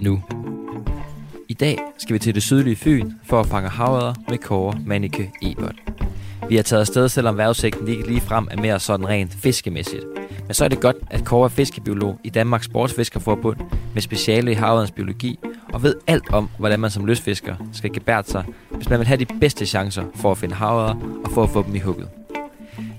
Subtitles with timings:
[0.00, 0.22] nu.
[1.48, 5.32] I dag skal vi til det sydlige Fyn for at fange havøder med Kåre Manike
[5.42, 5.74] Ebert.
[6.48, 10.04] Vi har taget afsted, selvom vejrudsigten ikke lige frem er mere sådan rent fiskemæssigt.
[10.46, 13.56] Men så er det godt, at Kåre er fiskebiolog i Danmarks Sportsfiskerforbund
[13.94, 15.38] med speciale i havørens biologi
[15.72, 19.18] og ved alt om, hvordan man som løsfisker skal gebære sig, hvis man vil have
[19.18, 20.94] de bedste chancer for at finde havørder
[21.24, 22.19] og for at få dem i hugget.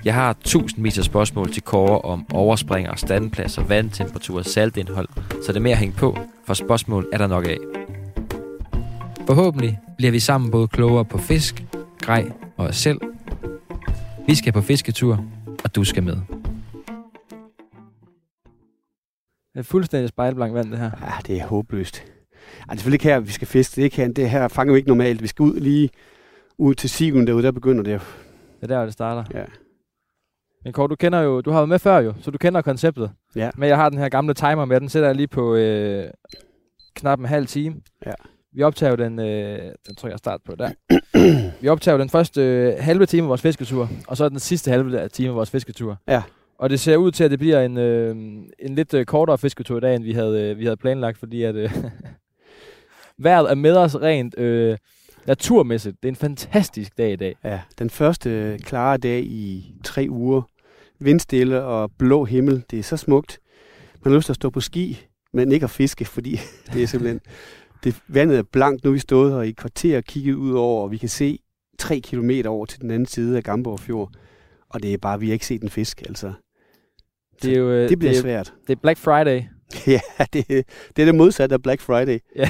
[0.05, 5.08] Jeg har tusindvis af spørgsmål til Kåre om overspringer, standpladser, vandtemperatur og saltindhold,
[5.44, 7.58] så det er mere at hænge på, for spørgsmål er der nok af.
[9.28, 11.64] Forhåbentlig bliver vi sammen både klogere på fisk,
[12.02, 13.02] grej og os selv.
[14.28, 15.25] Vi skal på fisketur,
[15.64, 16.16] og du skal med.
[19.53, 20.92] Det er fuldstændig spejlblank vand, det her.
[21.02, 21.97] Ja, det er håbløst.
[21.97, 23.75] Ej, det er selvfølgelig ikke her, vi skal fiske.
[23.75, 24.08] Det, er ikke her.
[24.08, 25.22] det her fanger vi ikke normalt.
[25.22, 25.90] Vi skal ud lige
[26.58, 28.02] ud til Sigun derude, der begynder det.
[28.62, 29.23] Det er der, det starter.
[29.34, 29.44] Ja.
[30.64, 33.12] Men Kåre, du kender jo, du har været med før jo, så du kender konceptet.
[33.36, 33.50] Ja.
[33.58, 36.12] Men jeg har den her gamle timer med, den sætter jeg lige på øh,
[36.95, 37.76] knap en halv time.
[38.06, 38.14] Ja.
[38.53, 40.72] Vi optager jo den, øh, den tror jeg start på der.
[41.62, 44.72] vi optager jo den første øh, halve time af vores fisketur, og så den sidste
[44.72, 45.98] halve time af vores fisketur.
[46.08, 46.23] Ja.
[46.58, 48.16] Og det ser ud til, at det bliver en, øh,
[48.59, 51.44] en lidt øh, kortere fisketur i dag, end vi havde, øh, vi havde planlagt, fordi
[51.44, 51.73] at øh,
[53.18, 54.78] vejret er med os rent øh,
[55.25, 55.98] naturmæssigt.
[56.03, 57.36] Det er en fantastisk dag i dag.
[57.44, 60.42] Ja, den første klare dag i tre uger.
[61.02, 62.63] Vindstille og blå himmel.
[62.71, 63.39] Det er så smukt.
[64.05, 65.02] Man har lyst til at stå på ski,
[65.33, 66.39] men ikke at fiske, fordi
[66.73, 67.19] det er simpelthen...
[67.83, 68.83] Det, vandet er blankt.
[68.83, 71.39] Nu er vi stået her i kvarter og kigget ud over, og vi kan se
[71.79, 74.09] tre kilometer over til den anden side af Gamborg Fjord.
[74.69, 76.34] Og det er bare, vi har ikke set en fisk, altså.
[77.41, 78.53] Det, er jo, øh, Det bliver det, er- svært.
[78.67, 79.41] Det er Black Friday.
[79.88, 80.00] Ja,
[80.34, 80.47] det,
[80.95, 82.19] det er det modsatte af Black Friday.
[82.35, 82.50] Ja,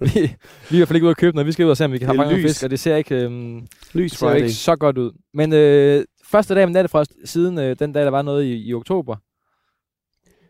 [0.00, 0.28] vi, vi er
[0.72, 1.46] i hvert fald ikke ude at købe noget.
[1.46, 2.42] Vi skal ud og se, om vi kan have lys.
[2.42, 3.60] fisk, og det ser ikke, øhm,
[3.92, 4.40] Lys det ser Friday.
[4.40, 5.10] ikke så godt ud.
[5.34, 8.74] Men øh, første dag med nattefrost, siden øh, den dag, der var noget i, i
[8.74, 9.16] oktober.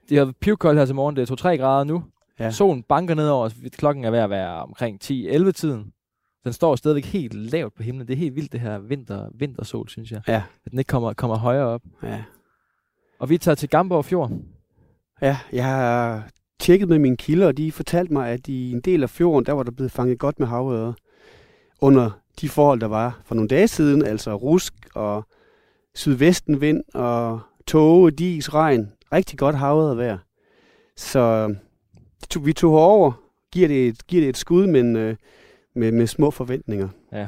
[0.09, 1.17] Det har pivkoldt her til morgen.
[1.17, 2.05] Det er 2-3 grader nu.
[2.39, 2.51] Ja.
[2.51, 3.55] Solen banker ned over os.
[3.73, 5.93] Klokken er ved at være omkring 10-11 tiden.
[6.45, 8.07] Den står stadigvæk helt lavt på himlen.
[8.09, 10.21] Det er helt vildt, det her vinter, vintersol, synes jeg.
[10.29, 11.83] Ja, At den ikke kommer, kommer højere op.
[12.03, 12.25] ja.
[13.19, 14.31] Og vi tager til Gamborg Fjord.
[15.23, 16.29] Ja, jeg har
[16.61, 19.53] tjekket med mine kilder, og de fortalte mig, at i en del af fjorden, der
[19.53, 20.93] var der blevet fanget godt med havørder.
[21.81, 22.11] Under
[22.41, 25.27] de forhold, der var for nogle dage siden, altså rusk og
[25.97, 28.93] sydvestenvind og tåge, dis, regn.
[29.13, 30.19] Rigtig godt havørdervejr.
[30.97, 31.55] Så
[32.35, 33.13] det vi tog over,
[33.53, 35.17] giver det et, giver det et skud, men øh,
[35.75, 36.89] med, med små forventninger.
[37.13, 37.27] Ja.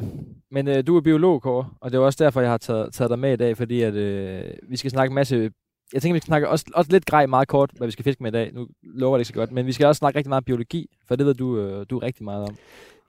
[0.50, 3.10] Men øh, du er biolog, Kåre, og det er også derfor, jeg har taget, taget
[3.10, 5.50] dig med i dag, fordi at, øh, vi skal snakke en masse...
[5.92, 8.22] Jeg tænker, vi skal snakke også, også lidt grej meget kort, hvad vi skal fiske
[8.22, 8.50] med i dag.
[8.54, 10.86] Nu lover jeg det ikke så godt, men vi skal også snakke rigtig meget biologi,
[11.08, 12.56] for det ved du, øh, du rigtig meget om.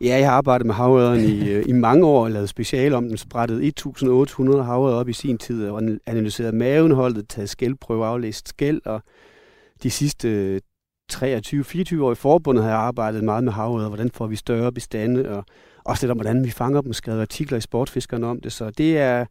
[0.01, 3.07] Ja, jeg har arbejdet med havørderne i, øh, i mange år og lavet speciale om
[3.07, 8.81] dem, sprættet 1800 havørder op i sin tid og analyseret maveindholdet, taget skældprøver, aflæst skæld,
[8.85, 9.01] og
[9.83, 10.61] de sidste
[11.13, 15.29] 23-24 år i forbundet har jeg arbejdet meget med havørder, hvordan får vi større bestande,
[15.29, 15.45] og
[15.85, 18.97] også lidt om, hvordan vi fanger dem, skrevet artikler i Sportfiskerne om det, så det
[18.97, 19.25] er,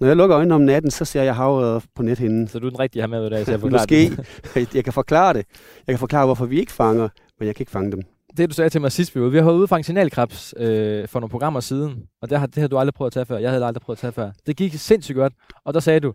[0.00, 2.48] når jeg lukker øjnene om natten, så ser jeg havørder på nethinden.
[2.48, 4.10] Så du er den rigtige her med i dag, så jeg forklarer
[4.54, 4.66] Måske.
[4.74, 5.46] Jeg kan forklare det.
[5.86, 7.08] Jeg kan forklare, hvorfor vi ikke fanger,
[7.38, 8.02] men jeg kan ikke fange dem.
[8.38, 11.08] Det, du sagde til mig sidst, vi var vi har været ude fange signalkrebs øh,
[11.08, 13.38] for nogle programmer siden, og det har, det har du aldrig prøvet at tage før.
[13.38, 14.30] Jeg havde aldrig prøvet at tage før.
[14.46, 15.32] Det gik sindssygt godt,
[15.64, 16.14] og der sagde du,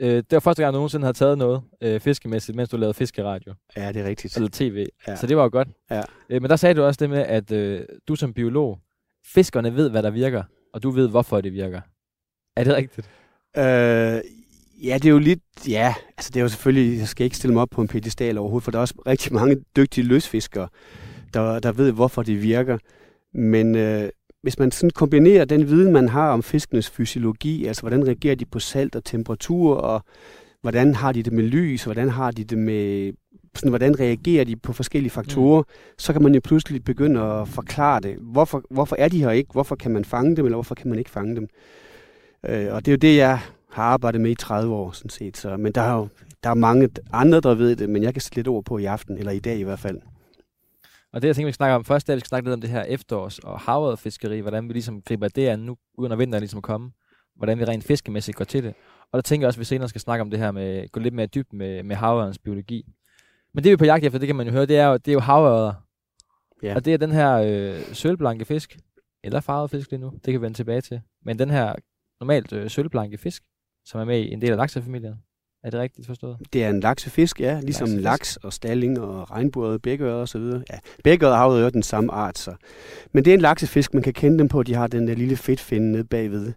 [0.00, 2.94] øh, det var første gang, du nogensinde havde taget noget øh, fiskemæssigt, mens du lavede
[2.94, 4.36] fiskeradio, Ja, det er rigtigt.
[4.36, 4.86] eller tv.
[5.06, 5.10] Ja.
[5.12, 5.16] Ja.
[5.16, 5.68] Så det var jo godt.
[5.90, 6.02] Ja.
[6.30, 8.78] Øh, men der sagde du også det med, at øh, du som biolog,
[9.26, 10.42] fiskerne ved, hvad der virker,
[10.74, 11.80] og du ved, hvorfor det virker.
[12.56, 13.10] Er det rigtigt?
[13.56, 13.62] Øh,
[14.86, 15.40] ja, det er jo lidt...
[15.68, 16.98] Ja, altså det er jo selvfølgelig...
[16.98, 19.34] Jeg skal ikke stille mig op på en pedestal overhovedet, for der er også rigtig
[19.34, 20.68] mange dygtige løsfiskere,
[21.34, 22.78] der, der ved, hvorfor det virker.
[23.34, 24.08] Men øh,
[24.42, 28.44] hvis man sådan kombinerer den viden, man har om fiskenes fysiologi, altså hvordan reagerer de
[28.44, 30.04] på salt og temperatur, og
[30.62, 33.12] hvordan har de det med lys, og hvordan har de det med
[33.54, 35.94] sådan, hvordan reagerer de på forskellige faktorer, mm.
[35.98, 38.16] så kan man jo pludselig begynde at forklare det.
[38.20, 39.52] Hvorfor, hvorfor er de her ikke?
[39.52, 41.48] Hvorfor kan man fange dem, eller hvorfor kan man ikke fange dem?
[42.46, 43.40] Øh, og det er jo det, jeg
[43.70, 45.36] har arbejdet med i 30 år, sådan set.
[45.36, 46.08] Så, men der er jo
[46.44, 48.84] der er mange andre, der ved det, men jeg kan sætte lidt ord på i
[48.84, 49.98] aften, eller i dag i hvert fald.
[51.18, 52.48] Og det, jeg tænker, vi skal snakke om først, det er, at vi skal snakke
[52.48, 56.12] lidt om det her efterårs- og havredfiskeri, hvordan vi ligesom griber det an nu, uden
[56.12, 56.92] at vinteren ligesom er kommet.
[57.36, 58.74] Hvordan vi rent fiskemæssigt går til det.
[59.12, 61.00] Og der tænker jeg også, at vi senere skal snakke om det her med, gå
[61.00, 62.84] lidt mere dybt med, med havørens biologi.
[63.54, 64.96] Men det vi er på jagt efter, det kan man jo høre, det er jo,
[64.96, 65.74] det er jo havørder.
[66.62, 66.74] Ja.
[66.74, 68.78] Og det er den her øh, sølvblanke fisk,
[69.24, 71.00] eller farvede fisk lige nu, det kan vi vende tilbage til.
[71.24, 71.74] Men den her
[72.20, 73.42] normalt øh, sølvblanke fisk,
[73.84, 75.14] som er med i en del af laksefamilien.
[75.64, 76.36] Er det rigtigt forstået?
[76.52, 78.04] Det er en laksefisk, ja, ligesom Laksefisk.
[78.04, 80.62] laks og stalling og regnburet, bækkeøret og så videre.
[80.72, 82.54] Ja, bækkeøret har jo den samme art, så.
[83.12, 85.36] Men det er en laksefisk, man kan kende dem på, de har den der lille
[85.36, 86.52] fedtfinde nede bagved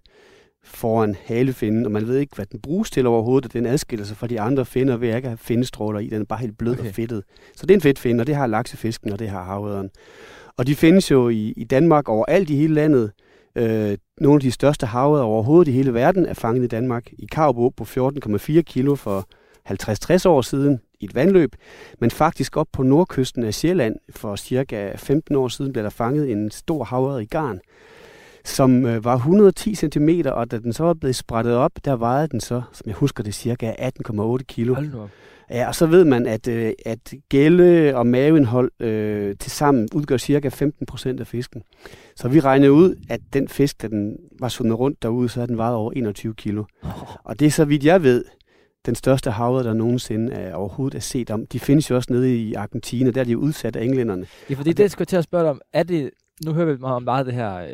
[0.64, 4.18] foran halefinden, og man ved ikke, hvad den bruges til overhovedet, og den adskiller sig
[4.18, 6.08] fra de andre finder ved at ikke have findestråler i.
[6.08, 6.74] Den er bare helt blød.
[6.74, 6.90] Okay.
[6.90, 7.24] og fedtet.
[7.56, 9.90] Så det er en fedtfinde, og det har laksefisken, og det har havøderen.
[10.58, 13.12] Og de findes jo i, i Danmark overalt i hele landet.
[13.56, 17.12] Øh, nogle af de største havøder overhovedet i hele verden er fanget i Danmark.
[17.18, 19.28] I Karbo på 14,4 kilo for
[19.70, 21.56] 50-60 år siden i et vandløb,
[22.00, 26.32] men faktisk op på nordkysten af Sjælland for cirka 15 år siden blev der fanget
[26.32, 27.60] en stor havør i garn,
[28.46, 32.28] som øh, var 110 cm, og da den så var blevet sprættet op, der vejede
[32.28, 34.74] den så, som jeg husker det, cirka 18,8 kilo.
[34.74, 35.10] Hold nu op.
[35.52, 40.18] Ja, og så ved man, at, øh, at gælde og maveindhold øh, til sammen udgør
[40.18, 41.64] cirka 15 procent af fisken.
[42.16, 45.48] Så vi regnede ud, at den fisk, da den var sundet rundt derude, så havde
[45.48, 46.64] den vejet over 21 kilo.
[47.24, 48.26] Og det er så vidt jeg ved,
[48.86, 51.46] den største havre, der nogensinde er, overhovedet er set om.
[51.46, 54.26] De findes jo også nede i Argentina, der er de udsat af englænderne.
[54.50, 56.10] Ja, fordi det, jeg skulle til at spørge dig om, er det,
[56.46, 57.70] nu hører vi meget om meget det her øh,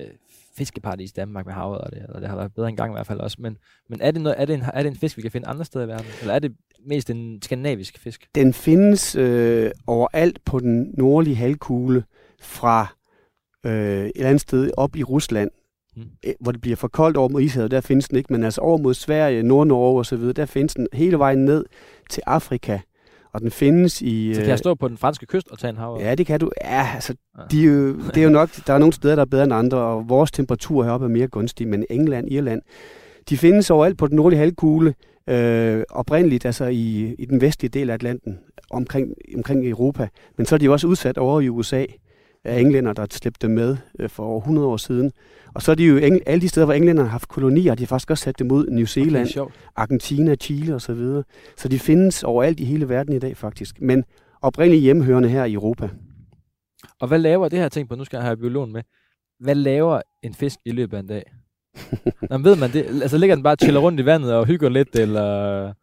[0.58, 3.08] fiskeparadis i Danmark med havet, og det, og det har været bedre engang i hvert
[3.08, 3.58] fald også, men,
[3.90, 5.66] men er, det noget, er, det en, er det en fisk, vi kan finde andre
[5.66, 6.06] steder i verden?
[6.22, 6.56] Eller er det
[6.86, 8.28] mest en skandinavisk fisk?
[8.36, 12.04] Den findes øh, overalt på den nordlige halvkugle
[12.42, 12.96] fra
[13.66, 15.52] øh, et eller andet sted op i Rusland,
[15.98, 16.04] Mm.
[16.04, 16.34] mm.
[16.40, 18.78] hvor det bliver for koldt over mod Ishavet, der findes den ikke, men altså over
[18.78, 21.66] mod Sverige, Nord-Norge osv., der findes den hele vejen ned
[22.10, 22.80] til Afrika,
[23.38, 24.34] og den findes i...
[24.34, 26.02] Så kan jeg stå på den franske kyst og tage en havet?
[26.02, 26.52] Ja, det kan du.
[26.64, 27.44] Ja, altså, Ja.
[27.52, 29.54] de er jo, det er jo nok, der er nogle steder, der er bedre end
[29.54, 32.62] andre, og vores temperatur heroppe er mere gunstig, men England, Irland,
[33.30, 34.94] de findes overalt på den nordlige halvkugle,
[35.30, 38.40] øh, oprindeligt altså i, i den vestlige del af Atlanten,
[38.72, 40.08] omkring, omkring Europa,
[40.38, 41.86] men så er de jo også udsat over i USA
[42.48, 45.12] af englænder, der slæbte dem med øh, for over 100 år siden.
[45.54, 47.84] Og så er de jo eng- alle de steder, hvor englænderne har haft kolonier, de
[47.84, 49.54] har faktisk også sat dem ud New Zealand, Okay.
[49.76, 50.80] Argentina, Chile osv.
[50.80, 51.24] Så, videre.
[51.58, 54.04] så de findes overalt i hele verden i dag faktisk, men
[54.42, 55.90] oprindeligt hjemmehørende her i Europa.
[57.02, 58.82] Og hvad laver, det her ting på, nu skal jeg have biologen med,
[59.40, 61.24] hvad laver en fisk i løbet af en dag?
[62.30, 62.86] Nå, ved man det?
[63.02, 65.24] Altså ligger den bare og chiller rundt i vandet og hygger lidt, eller...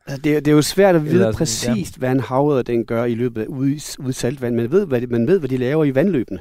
[0.06, 2.62] Altså, det, er- det er jo svært at Eller vide sådan, præcist, hvad en havøder
[2.62, 4.54] den gør i løbet af ude, ude saltvand.
[4.54, 6.38] Man ved, hvad de, man ved, hvad de laver i vandløbene.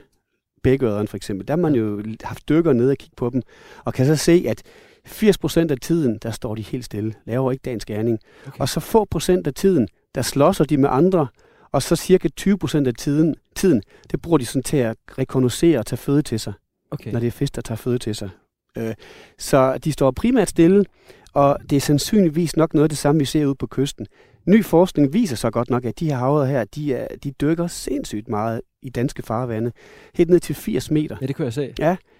[0.63, 1.47] Bækøderen for eksempel.
[1.47, 3.41] Der har man jo haft dykker nede og kigge på dem,
[3.85, 4.63] og kan så se, at
[5.07, 8.19] 80% af tiden, der står de helt stille, laver ikke dagens gerning.
[8.47, 8.59] Okay.
[8.59, 11.27] Og så få procent af tiden, der slåsser de med andre,
[11.71, 13.81] og så cirka 20% af tiden, tiden,
[14.11, 16.53] det bruger de sådan til at rekognosere og tage føde til sig
[16.93, 17.11] Okay.
[17.11, 18.29] når det er fisk, der tager føde til sig.
[18.77, 18.93] Øh,
[19.37, 20.85] så de står primært stille,
[21.33, 24.07] og det er sandsynligvis nok noget af det samme, vi ser ude på kysten.
[24.45, 27.67] Ny forskning viser så godt nok, at de her havre her, de, er, de dykker
[27.67, 29.71] sindssygt meget i danske farvande.
[30.15, 31.15] Helt ned til 80 meter.
[31.21, 31.73] Ja, det kunne jeg se.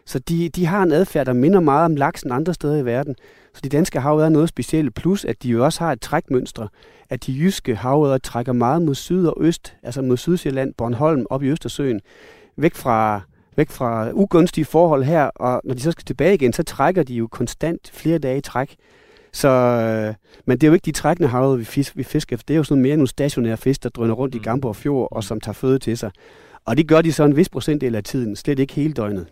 [0.06, 3.16] Så de, de har en adfærd, der minder meget om laksen andre steder i verden.
[3.54, 6.68] Så de danske havøder er noget specielt, plus at de jo også har et trækmønster,
[7.10, 11.44] at de jyske havøder trækker meget mod syd og øst, altså mod Sydsjælland, Bornholm, op
[11.44, 12.02] i Østersøen,
[12.58, 13.22] væk fra,
[13.56, 17.14] væk fra ugunstige forhold her, og når de så skal tilbage igen, så trækker de
[17.14, 18.76] jo konstant flere dage i træk.
[19.32, 20.14] Så, øh,
[20.46, 22.46] men det er jo ikke de trækkende havøder, vi, fisk, vi fisker efter.
[22.48, 24.42] Det er jo sådan mere nogle stationære fisk, der drøner rundt Mm.
[24.42, 26.12] i Gamborg Fjord, og som tager føde til sig.
[26.66, 29.28] Og det gør de så en vis procentdel af tiden, slet ikke hele døgnet.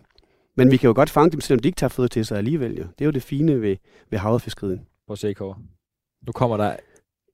[0.56, 2.72] Men vi kan jo godt fange dem, selvom de ikke tager føde til sig alligevel.
[2.72, 2.82] Jo.
[2.82, 3.76] Det er jo det fine ved,
[4.10, 4.80] ved havrefiskeriet.
[5.06, 5.56] Prøv at se, Kåre.
[6.26, 6.76] Nu kommer der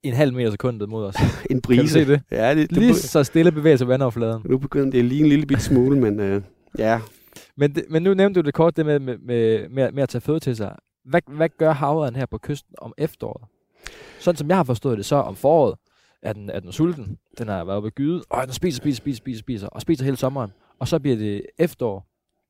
[0.03, 1.15] en halv meter sekundet mod os.
[1.17, 1.89] En Kan du brise.
[1.93, 2.21] se det?
[2.31, 4.43] Ja, det, Lige det, så stille bevæger sig vandoverfladen.
[4.45, 6.43] nu begynder det lige en lille bit smule, men øh,
[6.79, 7.01] ja.
[7.57, 10.09] Men, det, men nu nævnte du det kort, det med, med, med, med, med at
[10.09, 10.77] tage føde til sig.
[11.05, 13.45] Hvad, hvad gør havren her på kysten om efteråret?
[14.21, 15.75] Sådan som jeg har forstået det, så om foråret
[16.23, 17.19] er den, er den sulten.
[17.39, 20.05] Den har været oppe i gyde, og den spiser, spiser, spiser, spiser, spiser, og spiser
[20.05, 20.53] hele sommeren.
[20.79, 22.07] Og så bliver det efterår,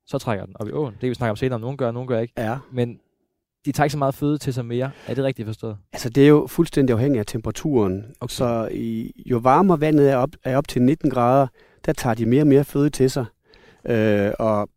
[0.07, 0.95] så trækker den op i åen.
[1.01, 2.35] Det vi snakke om senere, om nogen gør, nogen gør ikke.
[2.37, 2.59] ja.
[2.73, 3.01] Men
[3.65, 4.91] de tager ikke så meget føde til sig mere.
[5.07, 5.77] Er det rigtigt forstået?
[5.93, 8.15] Altså, det er jo fuldstændig afhængigt af temperaturen.
[8.21, 8.33] Okay.
[8.33, 11.47] Så i, jo varmere vandet er op, er op til 19 grader,
[11.87, 13.27] der tager de mere og mere føde til sig.
[13.85, 14.69] Øh, og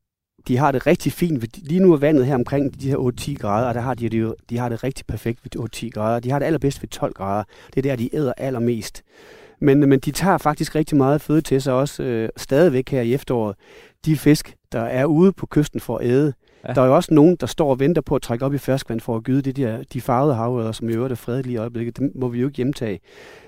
[0.48, 1.68] de har det rigtig fint.
[1.68, 4.36] Lige nu er vandet her omkring de her 8-10 grader, og der har de, jo,
[4.50, 6.20] de har det rigtig perfekt ved 8-10 grader.
[6.20, 7.44] De har det allerbedst ved 12 grader.
[7.68, 9.04] Det er der, de æder allermest.
[9.60, 13.14] Men, men de tager faktisk rigtig meget føde til sig også øh, stadigvæk her i
[13.14, 13.56] efteråret.
[14.06, 16.34] De fisk, der er ude på kysten for at æde.
[16.68, 16.74] Ja.
[16.74, 19.00] Der er jo også nogen, der står og venter på at trække op i ferskvand
[19.00, 21.98] for at gyde det der, de farvede havørder, som i øvrigt er fredelige i øjeblikket.
[21.98, 23.00] Dem må vi jo ikke hjemtage.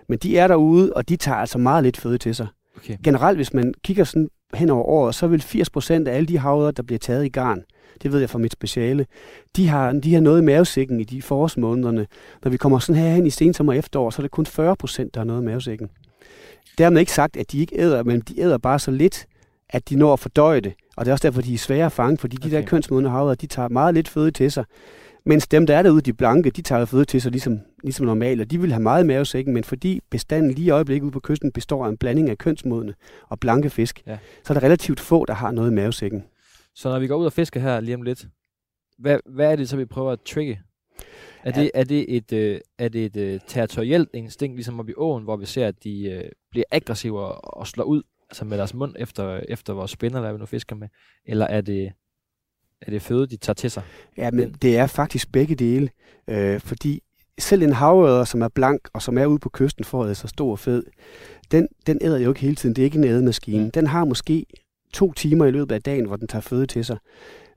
[0.09, 2.47] Men de er derude, og de tager altså meget lidt føde til sig.
[2.77, 2.97] Okay.
[3.03, 6.71] Generelt, hvis man kigger sådan hen over året, så vil 80% af alle de havørder,
[6.71, 7.63] der bliver taget i garn,
[8.03, 9.05] det ved jeg fra mit speciale,
[9.55, 12.07] de har, de har noget i mavesækken i de forårsmånederne.
[12.43, 14.51] Når vi kommer sådan her hen i sensommer og efterår, så er det kun 40%,
[15.13, 15.89] der har noget i mavesækken.
[16.77, 19.25] Dermed ikke sagt, at de ikke æder, men de æder bare så lidt,
[19.69, 20.73] at de når at fordøje det.
[20.95, 22.55] Og det er også derfor, de er svære at fange, fordi de Okay.
[22.57, 24.65] der kønsmodne havørreder, de tager meget lidt føde til sig.
[25.25, 28.41] Mens dem, der er derude, de blanke, de tager føde til sig ligesom, ligesom normalt,
[28.41, 31.51] og de vil have meget mavesækken, men fordi bestanden lige i øjeblikket ude på kysten
[31.51, 32.93] består af en blanding af kønsmodne
[33.29, 34.17] og blanke fisk, Ja.
[34.43, 36.23] så er der relativt få, der har noget i mavesækken.
[36.75, 38.27] Så når vi går ud og fisker her lige om lidt,
[38.97, 40.61] hvad, hvad er det så, vi prøver at trigge?
[41.43, 41.61] Er Ja.
[41.61, 45.23] det, er det et, øh, er det et øh, territorielt instinkt, ligesom oppe i åen,
[45.23, 48.73] hvor vi ser, at de øh, bliver aggressive og, og slår ud altså med deres
[48.73, 50.87] mund efter, efter vores spænder, der vi nu fisker med?
[51.25, 51.91] Eller er det,
[52.87, 53.83] er det føde, de tager til sig?
[54.17, 55.89] Ja, men det er faktisk begge dele,
[56.27, 57.01] øh, fordi
[57.39, 60.15] selv en havørder, som er blank og som er ude på kysten for at æde
[60.15, 60.83] så stor og fed,
[61.51, 62.75] den, den æder jo ikke hele tiden.
[62.75, 63.63] Det er ikke en ædemaskine.
[63.63, 63.71] Mm.
[63.71, 64.45] Den har måske
[64.93, 66.97] to timer i løbet af dagen, hvor den tager føde til sig.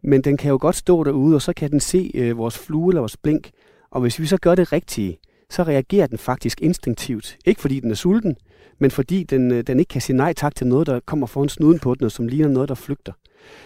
[0.03, 2.91] Men den kan jo godt stå derude, og så kan den se øh, vores flue
[2.91, 3.51] eller vores blink.
[3.91, 5.19] Og hvis vi så gør det rigtige,
[5.51, 7.37] så reagerer den faktisk instinktivt.
[7.47, 8.37] Ikke fordi den er sulten,
[8.79, 11.49] men fordi den, øh, den ikke kan sige nej tak til noget, der kommer foran
[11.49, 13.13] snuden på den, og som ligner noget, der flygter.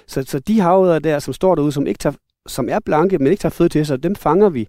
[0.06, 2.14] Så, så de havørder der, som står derude, som, ikke tager,
[2.46, 4.68] som er blanke, men ikke tager føde til sig, dem fanger vi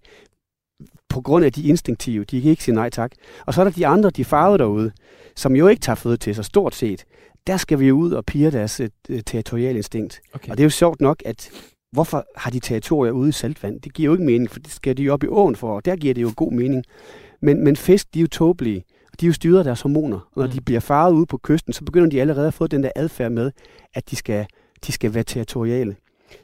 [1.10, 2.24] på grund af de instinktive.
[2.24, 3.12] De kan ikke sige nej tak.
[3.46, 4.92] Og så er der de andre, de farvede derude,
[5.36, 7.06] som jo ikke tager føde til sig, stort set.
[7.48, 8.90] Der skal vi ud og pire deres øh,
[9.26, 10.22] territoriale instinkt.
[10.34, 10.52] Okay.
[10.52, 11.50] Og det er jo sjovt nok, at
[11.92, 13.82] hvorfor har de territorier ude i saltvand?
[13.82, 15.86] Det giver jo ikke mening, for det skal de jo op i åen for, og
[15.86, 16.84] der giver det jo god mening.
[17.42, 20.18] Men, men fisk, de er jo tåbelige, og de er jo styret af deres hormoner.
[20.18, 20.52] Og når Mm.
[20.52, 23.32] de bliver farvet ude på kysten, så begynder de allerede at få den der adfærd
[23.32, 23.52] med,
[23.94, 24.46] at de skal,
[24.88, 25.96] de skal være territoriale.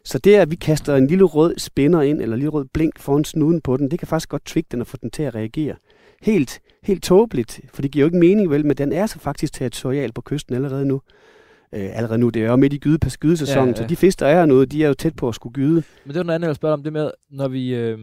[0.03, 2.99] Så det, at vi kaster en lille rød spinner ind, eller en lille rød blink
[2.99, 5.35] foran snuden på den, det kan faktisk godt trigge den og få den til at
[5.35, 5.75] reagere.
[6.21, 9.53] Helt, helt tåbeligt, for det giver jo ikke mening, vel, men den er så faktisk
[9.53, 11.01] territorial på kysten allerede nu.
[11.73, 13.83] Øh, allerede nu, det er jo midt i gyde, gydesæsonen, Ja, ja, ja.
[13.83, 15.83] så de fisk, der er hernede, de er jo tæt på at skulle gyde.
[16.05, 17.99] Men det var noget andet, jeg ville spørge om, det med, når vi, øh,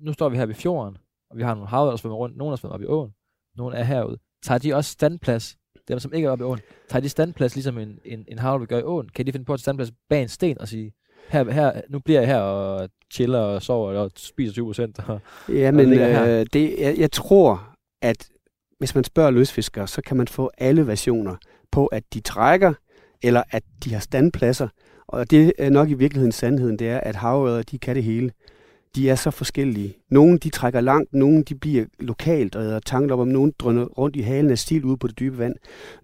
[0.00, 0.96] nu står vi her ved fjorden,
[1.30, 3.10] og vi har nogle havet, der svømmer rundt, nogle der svømmer op i åen,
[3.56, 4.18] nogle er herude.
[4.42, 5.56] Tager de også standplads,
[5.88, 8.60] dem som ikke er oppe i åen, tager de standplads ligesom en, en, en havl
[8.60, 9.08] vil gøre i åen?
[9.14, 10.92] Kan de finde på at standplads bag en sten og sige,
[11.28, 14.98] her, her, nu bliver jeg her og chiller og sover og spiser 20 procent?
[15.48, 18.28] Ja, men øh, det, jeg, jeg tror, at
[18.78, 21.36] hvis man spørger løsfiskere, så kan man få alle versioner
[21.70, 22.72] på, at de trækker,
[23.22, 24.68] eller at de har standpladser.
[25.06, 28.30] Og det er nok i virkeligheden sandheden, det er, at havørder, de kan det hele.
[28.94, 29.94] De er så forskellige.
[30.10, 33.84] Nogle de trækker langt, nogle de bliver lokalt og æder tangt op, om nogle drønner
[33.84, 35.54] rundt i halen af stil ude på det dybe vand.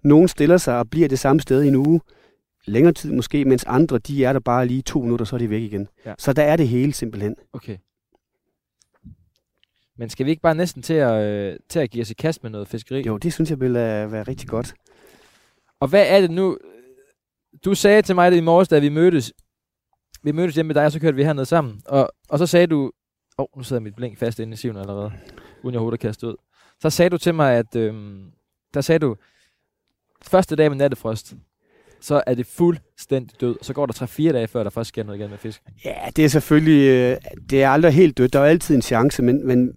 [0.03, 2.01] Nogle stiller sig og bliver det samme sted i en uge,
[2.65, 5.49] længere tid måske, mens andre de er der bare lige to minutter, så er de
[5.49, 5.87] væk igen.
[6.05, 6.13] Ja.
[6.17, 7.35] Så der er det hele simpelthen.
[7.53, 7.77] Okay.
[9.97, 12.43] Men skal vi ikke bare næsten til at, øh, til at give os i kast
[12.43, 13.03] med noget fiskeri?
[13.05, 14.73] Jo, det synes jeg vil uh, være rigtig godt.
[15.79, 16.57] Og hvad er det nu?
[17.65, 19.33] Du sagde til mig det i morges, da vi mødtes.
[20.25, 21.81] Vi mødtes hjemme med dig, og så kørte vi herned sammen.
[21.85, 22.91] Og, og så sagde du...
[23.37, 25.11] Åh, oh, nu sidder mit blink fast inde i siven allerede.
[25.63, 26.35] Uden jeg overhovedet at kaste ud.
[26.81, 27.75] Så sagde du til mig, at...
[27.75, 28.23] Øhm,
[28.73, 29.15] der sagde du...
[30.21, 31.33] Første dag med nattefrost,
[32.01, 33.55] så er det fuldstændig død.
[33.61, 33.93] Så går der
[34.29, 35.61] 3-4 dage, før der først sker noget igen med fisk.
[35.85, 37.17] Ja, det er selvfølgelig, øh,
[37.49, 38.33] det er aldrig helt dødt.
[38.33, 39.73] Der er altid en chance, men, men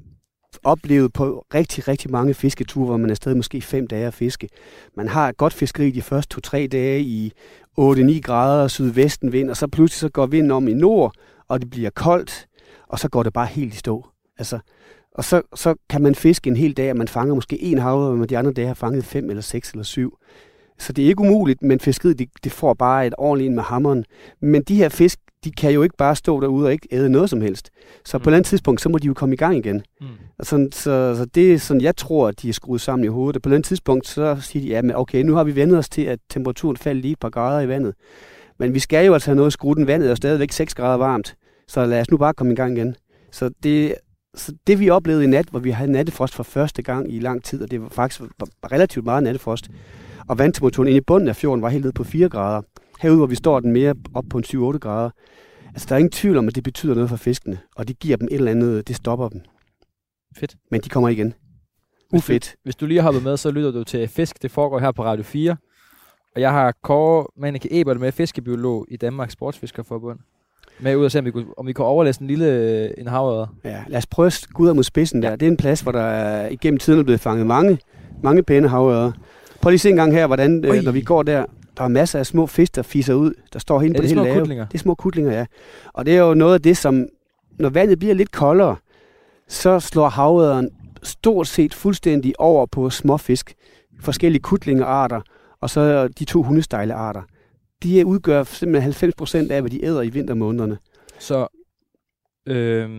[0.64, 4.48] oplevet på rigtig, rigtig mange fisketure, hvor man er stadig måske fem dage at fiske.
[4.94, 7.32] Man har et godt fiskeri de første to-tre dage i
[7.80, 11.14] 8-9 grader sydvesten vind, og så pludselig så går vinden om i nord,
[11.48, 12.46] og det bliver koldt,
[12.88, 14.06] og så går det bare helt i stå.
[14.38, 14.58] Altså,
[15.14, 18.16] og så, så kan man fiske en hel dag, og man fanger måske en havre,
[18.16, 20.18] men de andre dage har fanget fem eller seks eller syv.
[20.78, 23.62] Så det er ikke umuligt, men fiskeriet det, det får bare et ordentligt ind med
[23.62, 24.04] hammeren.
[24.40, 27.30] Men de her fisk, de kan jo ikke bare stå derude og ikke æde noget
[27.30, 27.70] som helst.
[28.04, 28.22] Så på Mm.
[28.22, 29.82] et eller andet tidspunkt, så må de jo komme i gang igen.
[30.00, 30.06] Mm.
[30.42, 33.36] Sådan, så, så det er sådan, jeg tror, at de er skruet sammen i hovedet.
[33.36, 35.56] Og på et eller andet tidspunkt, så siger de, ja, men okay, nu har vi
[35.56, 37.94] vendt os til, at temperaturen falder lige et par grader i vandet.
[38.58, 41.34] Men vi skal jo altså have noget skruet den vandet, er stadigvæk 6 grader varmt.
[41.68, 42.96] Så lad os nu bare komme i gang igen.
[43.32, 43.94] Så det,
[44.34, 47.44] så det vi oplevede i nat, hvor vi havde nattefrost for første gang i lang
[47.44, 48.20] tid, og det var faktisk
[48.72, 49.68] relativt meget nattefrost,
[50.28, 52.62] og vandtemperaturen inde i bunden af fjorden var helt nede på 4 grader.
[52.98, 55.10] Herude, hvor vi står den mere op på en 7-8 grader.
[55.66, 58.16] Altså, der er ingen tvivl om, at det betyder noget for fiskene, og det giver
[58.16, 59.40] dem et eller andet, det stopper dem.
[60.36, 60.56] Fedt.
[60.70, 61.26] Men de kommer igen.
[62.10, 62.54] Hvis du- Ufedt.
[62.64, 64.42] Hvis du lige har hoppet med, så lytter du til Fisk.
[64.42, 65.56] Det foregår her på Radio 4.
[66.34, 70.18] Og jeg har Kåre Manneke Ebert med, fiskebiolog i Danmarks Sportsfiskerforbund.
[70.80, 73.06] Med ud og se, om vi kunne, om vi kunne overlæse en lille øh, en
[73.06, 73.46] havørred.
[73.64, 75.36] Ja, lad os prøve at gå ud mod spidsen der.
[75.36, 77.78] Det er en plads, hvor der er, igennem tiden er blevet fanget mange,
[78.22, 79.12] mange pæne havørder.
[79.60, 81.44] Prøv lige at se en gang her, hvordan, øh, når vi går der,
[81.78, 83.32] der er masser af små fisk, der fiser ud.
[83.52, 84.40] Der står helt Er på det det hele lave.
[84.40, 84.66] kutlinger?
[84.66, 85.46] Det er små kutlinger, ja.
[85.94, 87.06] Og det er jo noget af det, som,
[87.58, 88.76] når vandet bliver lidt koldere,
[89.48, 90.70] så slår havøderen
[91.02, 93.54] stort set fuldstændig over på småfisk.
[94.00, 95.20] Forskellige kutlingearter,
[95.60, 97.22] og så de to hundestejlearter.
[97.82, 100.78] De udgør simpelthen 90 procent af, hvad de æder i vintermånederne.
[101.18, 101.46] Så
[102.46, 102.90] øhm,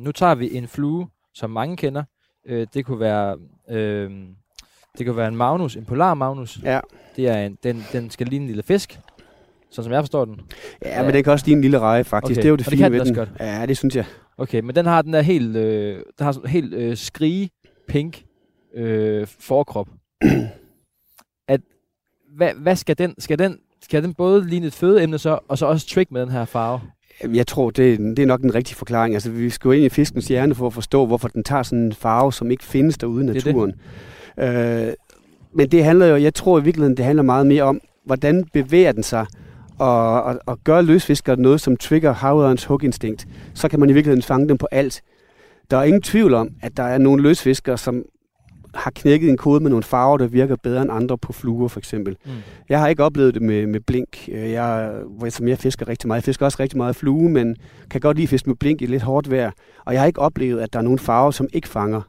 [0.00, 2.02] nu tager vi en flue, som mange kender.
[2.46, 3.36] Øh, det kunne være
[3.70, 4.26] øhm,
[4.98, 6.58] det kunne være en magnus, en polar magnus.
[6.62, 6.80] Ja.
[7.16, 9.00] Det er en, den, den skal ligne en lille fisk.
[9.70, 10.40] Sådan som jeg forstår den.
[10.84, 12.38] Ja, men den kan også ligne en lille reje, faktisk.
[12.38, 13.30] Okay, Det er jo det og det fine kan ved den godt.
[13.40, 14.04] Ja, det synes jeg.
[14.38, 17.50] Okay, men den har den der helt, øh, den har sådan helt øh, skrige
[17.88, 18.24] pink
[18.74, 19.88] øh, forkrop.
[21.48, 21.60] at,
[22.36, 25.66] hvad, hvad skal den, skal den, skal den både ligne et fødeemne så, og så
[25.66, 26.80] også trick med den her farve?
[27.24, 29.14] Jeg tror, det, det er nok den rigtige forklaring.
[29.14, 31.84] Altså, vi skal jo ind i fiskens hjerne for at forstå, hvorfor den tager sådan
[31.84, 33.74] en farve, som ikke findes derude i Det er det.
[34.40, 34.92] Øh,
[35.52, 38.92] men det handler jo, jeg tror i virkeligheden, det handler meget mere om, hvordan bevæger
[38.92, 39.26] den sig,
[39.78, 44.22] og, og, og gør løsfisker noget, som trigger havørens huginstinkt, så kan man i virkeligheden
[44.22, 45.02] fange dem på alt.
[45.70, 48.04] Der er ingen tvivl om, at der er nogle løsfiskere, som
[48.74, 51.80] har knækket en kode med nogle farver, der virker bedre end andre på fluer, for
[51.80, 52.16] eksempel.
[52.24, 52.30] Mm.
[52.68, 55.88] Jeg har ikke oplevet det med, med blink, øh, jeg, hvor jeg, som jeg fisker
[55.88, 56.18] rigtig meget.
[56.18, 57.56] Jeg fisker også rigtig meget flue, men
[57.90, 59.50] kan godt lide at fiske med blink i lidt hårdt vejr.
[59.84, 62.00] Og jeg har ikke oplevet, at der er nogle farver, som ikke fanger.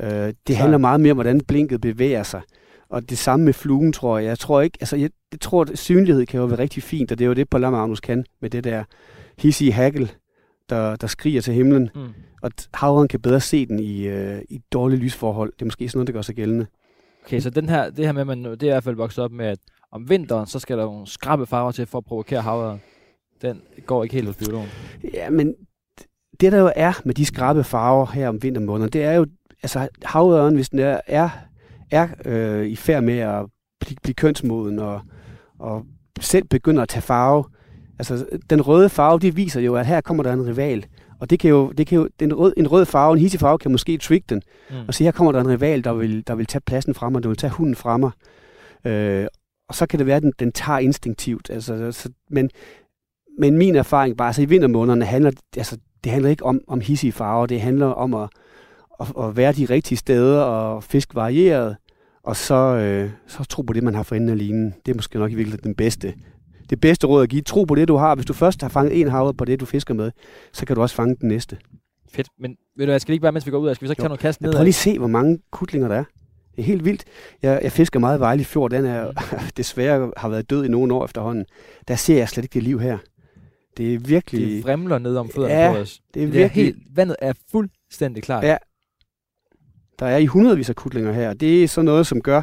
[0.00, 2.40] Øh, det handler meget mere om, hvordan blinket bevæger sig.
[2.88, 4.28] Og det samme med fluen, tror jeg.
[4.28, 7.18] Jeg tror ikke, altså jeg, jeg tror, at synlighed kan jo være rigtig fint, og
[7.18, 8.84] det er jo det, Polarmagnus kan med det der
[9.38, 10.12] hissige hagel,
[10.70, 11.90] der, der skriger til himlen.
[11.94, 12.08] Mm.
[12.42, 15.52] Og havren kan bedre se den i, øh, i dårlige lysforhold.
[15.52, 16.66] Det er måske sådan noget, der gør sig gældende.
[17.26, 19.32] Okay, så den her, det her med, man, det er i hvert fald vokset op
[19.32, 19.58] med, at
[19.92, 22.80] om vinteren, så skal der nogle skrappe farver til for at provokere havøren.
[23.42, 24.68] Den går ikke helt hos biologen.
[25.14, 25.54] Ja, men
[26.40, 29.26] det der jo er med de skrabe farver her om vintermåneden, det er jo,
[29.62, 31.28] altså havørren, hvis den er, er,
[31.90, 33.46] er øh, i færd med at
[33.80, 35.00] blive, blive kønsmoden og,
[35.58, 35.86] og
[36.20, 37.44] selv begynder at tage farve,
[37.98, 40.86] altså den røde farve, det viser jo, at her kommer der en rival.
[41.20, 43.58] Og det kan jo, det kan jo den rød, en rød farve, en hissig farve,
[43.58, 44.42] kan måske trick den.
[44.70, 44.76] Mm.
[44.88, 47.22] Og så her kommer der en rival, der vil, der vil tage pladsen fra mig,
[47.22, 48.10] der vil tage hunden fra mig.
[48.84, 49.26] Øh,
[49.68, 51.50] og så kan det være, at den, den tager instinktivt.
[51.50, 52.50] Altså, så, men,
[53.38, 57.12] men min erfaring bare, altså i vintermånederne handler, altså, det handler ikke om, om hissige
[57.12, 58.28] farver, det handler om at,
[59.00, 61.76] at, at være de rigtige steder og fisk varieret,
[62.22, 64.74] og så, øh, så tro på det, man har for enden af linen.
[64.86, 66.14] Det er måske nok i virkeligheden den bedste.
[66.70, 67.42] Det bedste råd at give.
[67.42, 68.14] Tro på det, du har.
[68.14, 70.10] Hvis du først har fanget en havre på det, du fisker med,
[70.52, 71.56] så kan du også fange den næste.
[72.12, 72.28] Fedt.
[72.38, 74.00] Men ved du hvad, skal ikke bare, mens vi går ud skal vi så ikke
[74.00, 74.02] Jo.
[74.02, 74.52] tage noget kast Jeg ned?
[74.52, 76.04] prøver lige se, hvor mange kutlinger der er.
[76.56, 77.04] Det er helt vildt.
[77.42, 78.70] Jeg, jeg fisker meget Vejle Fjord.
[78.70, 79.12] Den er
[79.56, 81.44] desværre har været død i nogle år efterhånden.
[81.88, 82.98] Der ser jeg slet ikke det liv her.
[83.76, 84.56] Det er virkelig...
[84.56, 86.00] De vrimler ned om fødderne Ja, på os.
[86.14, 86.64] det er Det er virkelig...
[86.64, 88.44] helt, vandet er fuldstændig klart.
[88.44, 88.56] Ja.
[89.98, 91.34] Der er i hundredvis af kutlinger her.
[91.34, 92.42] Det er sådan noget, som gør,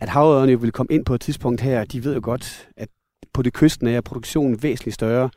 [0.00, 1.84] at havøderne jo vil komme ind på et tidspunkt her.
[1.84, 2.88] De ved jo godt, at
[3.32, 5.30] på det kysten er produktionen væsentligt større.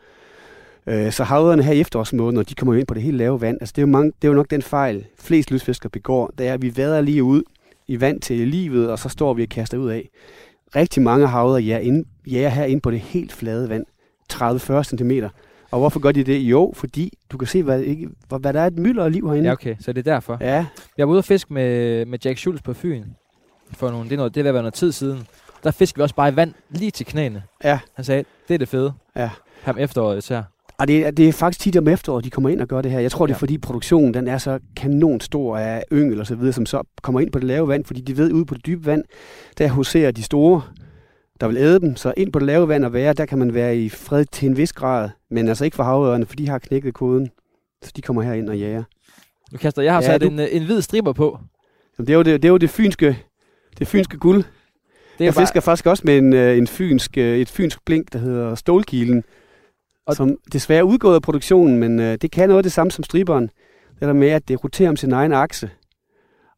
[0.88, 3.42] Øh, så havøderne her i efterårsmåneden, når de kommer jo ind på det helt lave
[3.42, 6.34] vand, altså det er jo, mange, det er jo nok den fejl, flest lystfiskere begår,
[6.38, 7.44] det er, at vi vader lige ud
[7.88, 10.10] i vand til livet, og så står vi og kaster ud af.
[10.76, 13.86] Rigtig mange havøder jager, ind, jager her ind på det helt flade vand,
[14.34, 15.12] 30-40 cm.
[15.74, 16.38] Og hvorfor gør de det?
[16.40, 19.48] Jo, fordi du kan se, hvad, ikke, hvad, der er et mylder af liv herinde.
[19.48, 19.76] Ja, okay.
[19.80, 20.38] Så det er derfor.
[20.42, 20.66] ja
[20.98, 23.04] Jeg var ude og fiske med, med Jack Schultz på Fyn.
[23.72, 25.20] For nogle, det, er noget, det er ved at være noget tid siden.
[25.64, 27.44] Der fiskede vi også bare i vand lige til knæene.
[27.64, 27.80] Ja.
[27.96, 28.94] Han sagde, det er det fede.
[29.16, 29.30] Ja.
[29.62, 30.42] Ham efteråret især.
[30.78, 32.92] Og det, er- det er faktisk tit om efteråret, de kommer ind og gør det
[32.92, 33.00] her.
[33.00, 33.40] Jeg tror, det er Ja.
[33.42, 37.20] fordi produktionen den er så kanon stor af yngel og så videre, som så kommer
[37.22, 39.04] ind på det lave vand, fordi de ved, ude på det dybe vand,
[39.58, 40.62] der huserer de store,
[41.42, 41.96] der vil æde dem.
[41.96, 44.48] Så ind på det lave vand og være, der kan man være i fred til
[44.50, 47.30] en vis grad, men altså ikke for havørerne, for de har knækket koden.
[47.84, 48.84] Så de kommer her ind og jager.
[49.52, 51.40] Nu kaster jeg har Ja, sat du- en, øh, en hvid striber på.
[51.98, 53.20] Jamen, det er jo det, det, er jo det fynske,
[53.80, 54.38] det fynske guld.
[55.18, 58.14] Det er Jeg fisker faktisk også med en, øh, en fynsk, øh, et fynsk blink,
[58.14, 59.24] der hedder Stålkilen,
[60.06, 62.92] Og- som desværre er udgået af produktionen, men øh, det kan noget af det samme
[62.92, 63.44] som striberen.
[64.00, 65.70] Det der med, at det roterer om sin egen akse.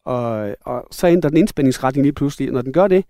[0.05, 2.51] Og, og så ændrer den indspændingsretning lige pludselig.
[2.51, 3.05] Når den gør det,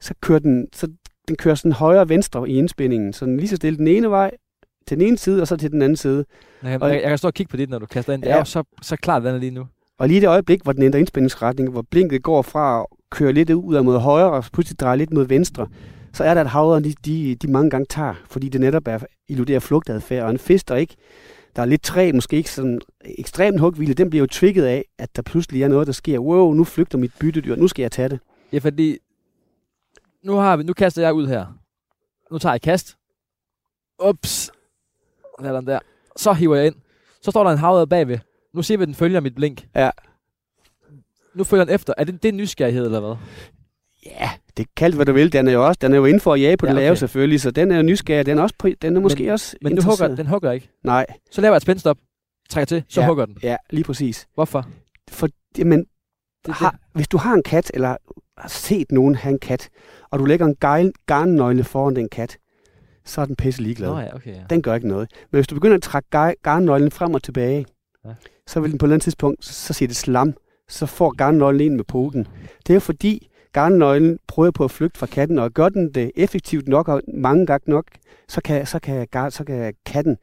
[0.00, 0.88] så kører den, så
[1.28, 3.12] den kører sådan højre og venstre i indspændingen.
[3.12, 4.30] Så den lige så stille den ene vej
[4.88, 6.24] til den ene side, og så til den anden side.
[6.62, 8.22] Jeg, jeg, og- jeg kan stå og kigge på det, når du kaster ind.
[8.22, 8.34] Det Ja.
[8.34, 9.66] er jo så, så klart vandet lige nu.
[9.98, 13.50] Og lige det øjeblik, hvor den ændrer indspændingsretning, hvor blinket går fra at køre lidt
[13.50, 15.66] ud af mod højre, og pludselig drejer lidt mod venstre,
[16.12, 18.98] så er der, at havren de, de, de mange gange tager, fordi det netop er
[19.28, 20.24] illuderer flugtadfærd.
[20.24, 20.94] Og en fisk, der ikke
[21.56, 22.80] der er lidt træ, måske ikke sådan
[23.18, 26.18] ekstremt hugvile, den bliver jo trigget af, at der pludselig er noget, der sker.
[26.18, 28.18] Wow, nu flygter mit byttedyr, nu skal jeg tage det.
[28.52, 28.96] Ja, fordi
[30.26, 31.46] nu, har vi, nu kaster jeg ud her.
[32.30, 32.96] Nu tager jeg kast.
[34.08, 34.50] Ups.
[35.40, 35.78] Sådan der.
[36.16, 36.74] Så hiver jeg ind.
[37.22, 38.18] Så står der en havet bagved.
[38.54, 39.66] Nu siger vi, at den følger mit blink.
[39.74, 39.90] Ja.
[41.34, 41.94] Nu følger den efter.
[41.98, 43.16] Er det, det er nysgerrighed, eller hvad?
[44.06, 45.32] Ja, det kald hvad du vil.
[45.32, 46.84] Den er jo også, den er jo inden for at jage på Ja, det okay.
[46.84, 48.26] lave selvfølgelig, så den er jo nysgerrig.
[48.26, 50.70] Den er, også på, den er måske Men- også Men den hugger, den hugger ikke.
[50.84, 51.98] Nej, Så laver jeg et spændstop.
[52.50, 52.84] Trækker til.
[52.88, 53.06] Så Ja.
[53.06, 53.38] hugger den.
[53.42, 54.28] ja, lige præcis.
[54.34, 54.66] Hvorfor?
[55.10, 55.84] For, jamen,
[56.46, 57.96] Det, har, hvis du har en kat, eller
[58.38, 59.68] har set nogen have en kat,
[60.10, 62.38] og du lægger en garnnøgle foran den kat,
[63.04, 63.88] så er den pisse ligeglad.
[63.88, 64.34] Nå ja, okay.
[64.34, 64.40] Ja.
[64.50, 65.10] Den gør ikke noget.
[65.30, 67.66] Men hvis du begynder at trække gar- garnnøglen frem og tilbage,
[68.04, 68.10] Ja.
[68.46, 70.34] så vil den på et eller andet tidspunkt, så siger det slam,
[70.68, 72.26] så får garnnøglen en med poten.
[72.58, 76.10] Det er jo fordi, garnnøglen prøver på at flygte fra katten, og gør den det
[76.16, 77.84] effektivt nok og mange gange nok,
[78.28, 80.16] så kan, så kan, gar, så kan katten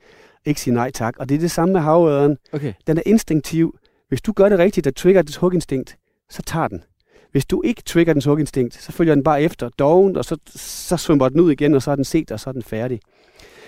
[0.45, 1.15] ikke sige nej tak.
[1.19, 2.37] Og det er det samme med havøren.
[2.53, 2.73] Okay.
[2.87, 3.75] Den er instinktiv.
[4.09, 5.97] Hvis du gør det rigtigt, der trigger dets huginstinkt,
[6.29, 6.83] så tager den.
[7.33, 10.97] Hvis du ikke trigger dens huginstinkt, så følger den bare efter doven, og så, så
[10.97, 12.99] svømmer den ud igen, og så er den set, og så er den færdig.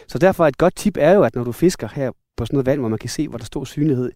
[0.07, 2.65] Så derfor et godt tip er jo, at når du fisker her på sådan noget
[2.65, 4.11] vand, hvor man kan se, hvor der står synlighed,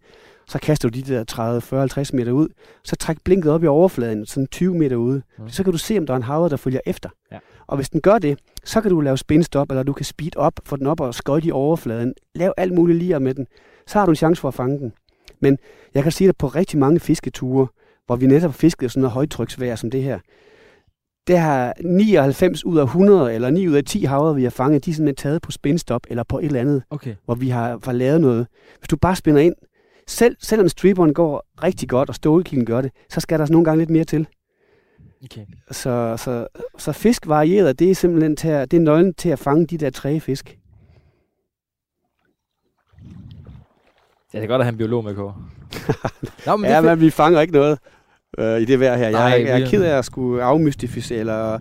[0.48, 2.48] så kaster du de der 30, 40, 50 meter ud,
[2.84, 5.22] så træk blinket op i overfladen, sådan 20 meter ude.
[5.40, 5.50] Mm.
[5.50, 7.10] Så kan du se, om der er en haver, der følger efter.
[7.32, 7.38] Ja.
[7.68, 10.54] Og hvis den gør det, så kan du lave spinstop, eller du kan speed op,
[10.66, 12.14] få den op og skøjte i overfladen.
[12.36, 13.48] Lav alt muligt lige med den.
[13.88, 14.94] Så har du en chance for at fange den.
[15.40, 15.58] Men
[15.94, 17.68] jeg kan sige, at på rigtig mange fisketure,
[18.10, 20.20] hvor vi netop fiskede sådan noget højtryksvejr som det her,
[21.28, 24.86] det har 99 ud af 100, eller 9 ud af 10 havre, vi har fanget,
[24.86, 27.16] de er simpelthen taget på spinstop, eller på et eller andet, Okay.
[27.26, 28.48] hvor vi har, har lavet noget.
[28.80, 29.56] Hvis du bare spænder ind,
[30.08, 33.80] selv, selvom stripperen går rigtig godt, og stålkilden gør det, så skal der nogle gange
[33.80, 34.28] lidt mere til.
[35.24, 35.46] okay.
[35.72, 39.40] Så, så, så fisk varieret, det er simpelthen til at, det er nøglen til at
[39.40, 40.58] fange de der træge fisk.
[44.34, 45.36] Ja, det er godt at have en biolog med, Kåre.
[46.46, 47.80] Nå, men ja, det men vi fanger ikke noget
[48.38, 49.10] øh, i det vejr her.
[49.10, 51.60] Jeg, jeg er ked af at skulle afmystificere eller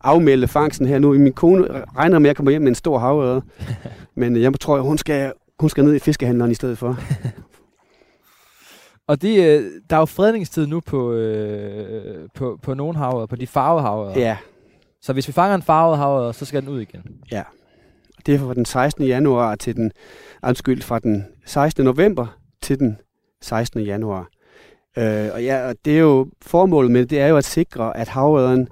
[0.00, 1.18] afmelde fangsten her nu.
[1.18, 3.40] Min kone regner med, at jeg kommer hjem med en stor havørred.
[4.16, 6.98] men jeg tror, hun skal, hun skal ned i fiskehandleren i stedet for.
[9.08, 13.36] Og de, øh, der er jo fredningstid nu på, øh, på, på nogle havre, på
[13.36, 14.18] de farvede havre.
[14.18, 14.36] Ja,
[15.02, 17.02] Så hvis vi fanger en farvet havre, så skal den ud igen.
[18.26, 19.04] det er fra den 16.
[19.04, 19.92] januar til den,
[20.46, 21.84] undskyld, fra den 16.
[21.84, 22.98] november til den
[23.42, 23.80] 16.
[23.80, 24.28] januar.
[24.98, 27.96] Øh, og ja, og det er jo formålet med det, det er jo at sikre,
[27.96, 28.68] at havøderen,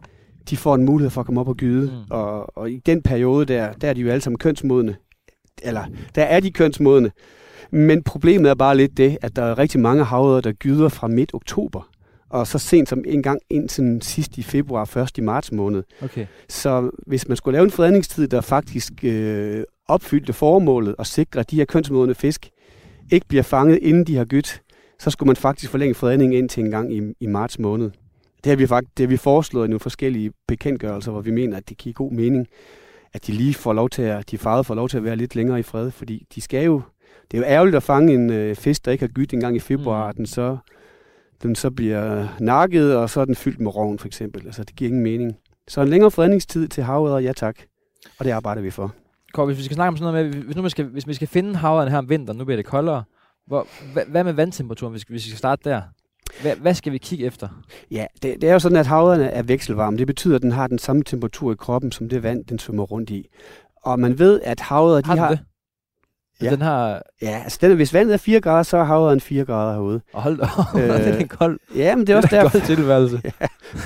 [0.51, 1.87] de får en mulighed for at komme op og gyde.
[1.87, 2.11] Mm.
[2.11, 4.97] Og, og i den periode der, der er de jo alle sammen kønsmodne.
[5.63, 7.11] Eller, der er de kønsmodne.
[7.71, 11.09] Men problemet er bare lidt det, at der er rigtig mange havøder, der gyder fra
[11.09, 11.89] midt oktober.
[12.29, 15.83] Og så sent som en gang indtil sidst i februar, først i marts måned.
[16.03, 16.27] Okay.
[16.49, 21.51] Så hvis man skulle lave en fredningstid, der faktisk øh, opfyldte formålet og sikre, at
[21.51, 22.51] de her kønsmodne fisk
[23.13, 24.63] ikke bliver fanget, inden de har gydt,
[25.03, 27.91] så skulle man faktisk forlænge fredningen ind til en gang i, i marts måned.
[28.45, 31.57] Det har vi faktisk det har vi foreslået i nogle forskellige bekendtgørelser, hvor vi mener,
[31.57, 32.47] at det giver god mening,
[33.13, 35.37] at de lige får lov til at, de farvede får lov til at være lidt
[35.37, 36.83] længere i fred, fordi de skal jo,
[37.31, 39.57] det er jo ærgerligt at fange en øh, fisk, der ikke har gydt en gang
[39.57, 40.15] i februar, Mm.
[40.17, 40.57] den så
[41.43, 44.47] den så bliver nakket, og så er den fyldt med roven for eksempel.
[44.47, 45.37] Altså, det giver ingen mening.
[45.69, 47.57] Så en længere fredningstid til havet, ja tak.
[48.19, 48.95] Og det arbejder vi for.
[49.33, 51.15] Kåre, hvis vi skal snakke om sådan noget med, hvis, nu man skal, hvis vi
[51.15, 53.05] skal finde havren her om vinteren, nu bliver det koldere,
[53.47, 55.83] hvor, hvad, hvad med vandtemperaturen, hvis, hvis vi skal starte der?
[56.43, 57.49] Hvad, hvad skal vi kigge efter?
[57.91, 59.97] Ja, det, det er jo sådan, at havet er vekselvarm.
[59.97, 62.85] Det betyder, at den har den samme temperatur i kroppen, som det vand, den svømmer
[62.85, 63.29] rundt i.
[63.77, 65.31] Og man ved, at havet, de Har den har...
[65.31, 65.41] det?
[66.43, 66.51] Ja.
[66.51, 67.03] Den har...
[67.23, 70.01] Ja, altså den, hvis vandet er 4 grader, så er havet 4 grader herude.
[70.13, 70.47] Og hold da
[70.81, 73.23] Øh, det er en kold, Ja, men det er også derfor, kold tilværelse.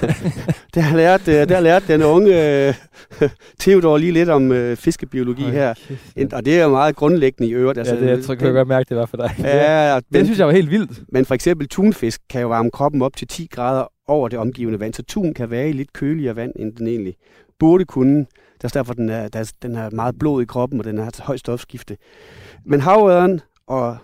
[0.75, 2.75] det har lært, øh, det har lært den unge øh,
[3.61, 5.75] Theodor lige lidt om øh, fiskebiologi Hold her.
[6.17, 7.79] kæft, Og det er jo meget grundlæggende i øvrigt.
[7.79, 9.35] Altså, ja, det, jeg tror, kan jeg godt mærke, det var for dig.
[9.39, 11.01] Ja, det men, synes jeg var helt vildt.
[11.09, 14.81] men for eksempel tunfisk kan jo varme kroppen op til 10 grader over det omgivende
[14.81, 17.15] vand, så tun kan være i lidt køligere vand, end den egentlig
[17.59, 18.27] burde kunne.
[18.57, 21.07] Det er derfor, den er, der, den er meget blod i kroppen, og den har
[21.07, 21.97] et højt stofskifte.
[22.65, 23.97] Men havøren og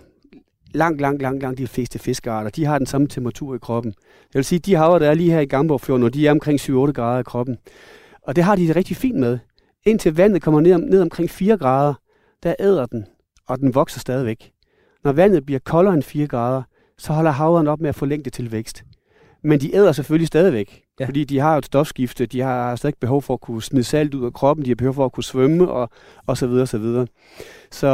[0.74, 3.94] langt, langt, langt, langt de fleste fiskearter, de har den samme temperatur i kroppen.
[4.34, 6.60] Jeg vil sige, de havre, der er lige her i Gamborgfjorden, og de er omkring
[6.60, 7.58] 7-8 grader i kroppen.
[8.22, 9.38] Og det har de det rigtig fint med.
[9.84, 11.94] Indtil vandet kommer ned, om, ned omkring 4 grader,
[12.42, 13.06] der æder den,
[13.48, 14.52] og den vokser stadigvæk.
[15.04, 16.62] Når vandet bliver koldere end 4 grader,
[16.98, 18.84] så holder havren op med at få længde til vækst.
[19.44, 21.06] Men de æder selvfølgelig stadigvæk, Ja.
[21.06, 24.14] fordi de har jo et stofskifte, de har stadig behov for at kunne smide salt
[24.14, 25.90] ud af kroppen, de har behov for at kunne svømme, og,
[26.26, 27.06] og så videre, så videre.
[27.70, 27.88] Så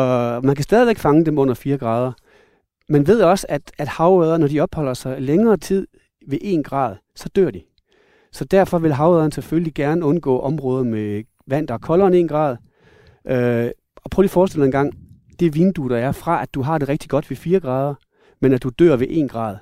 [0.45, 2.13] man kan stadigvæk fange dem under 4 grader.
[2.89, 5.87] Man ved også, at, at havøder, når de opholder sig længere tid
[6.29, 7.63] ved 1 grad, så dør de.
[8.33, 12.29] Så derfor vil havøderen selvfølgelig gerne undgå områder med vand, der er koldere end 1
[12.29, 12.57] grad.
[13.27, 14.93] Øh, og prøv lige at forestille dig en gang,
[15.41, 17.95] det vindue, der er fra, at du har det rigtig godt ved 4 grader,
[18.41, 19.57] men at du dør ved 1 grad.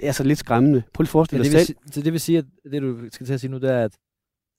[0.00, 0.82] Det er så lidt skræmmende.
[0.94, 1.76] Prøv lige at forestille dig vil, selv.
[1.86, 3.84] si- så det vil sige, at det du skal til at sige nu, det er,
[3.84, 3.92] at,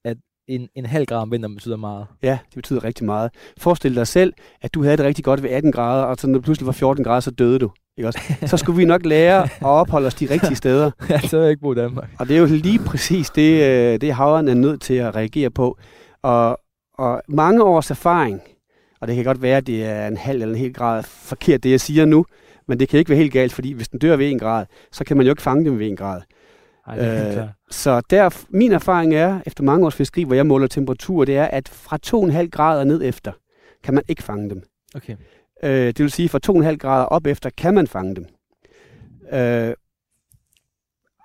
[0.05, 2.05] at en, en halv grad om vinteren betyder meget.
[2.23, 3.31] Ja, det betyder rigtig meget.
[3.57, 6.33] Forestil dig selv, at du havde det rigtig godt ved 18 grader, og så når
[6.37, 7.71] det pludselig var 14 grader, så døde du.
[7.97, 8.19] Ikke også?
[8.47, 10.91] Så skulle vi nok lære at opholde os de rigtige steder.
[11.09, 12.09] ja, så vil jeg ikke bo i Danmark.
[12.19, 15.49] Og det er jo lige præcis det, øh, det havren er nødt til at reagere
[15.49, 15.77] på.
[16.21, 16.59] Og,
[16.93, 18.41] og mange års erfaring,
[19.01, 21.63] og det kan godt være, at det er en halv eller en hel grad forkert,
[21.63, 22.25] det jeg siger nu,
[22.67, 25.03] men det kan ikke være helt galt, fordi hvis den dør ved en grad, så
[25.03, 26.21] kan man jo ikke fange dem ved en grad.
[26.87, 27.49] Ej, det er Øh.
[27.71, 31.45] Så der, min erfaring er, efter mange års fiskeri, hvor jeg måler temperatur, det er,
[31.45, 31.97] at fra
[32.41, 33.31] 2,5 grader ned efter,
[33.83, 34.63] kan man ikke fange dem.
[34.95, 35.15] Okay.
[35.63, 36.39] Øh, det vil sige, fra
[36.71, 38.25] 2,5 grader op efter, kan man fange dem.
[39.33, 39.73] Øh,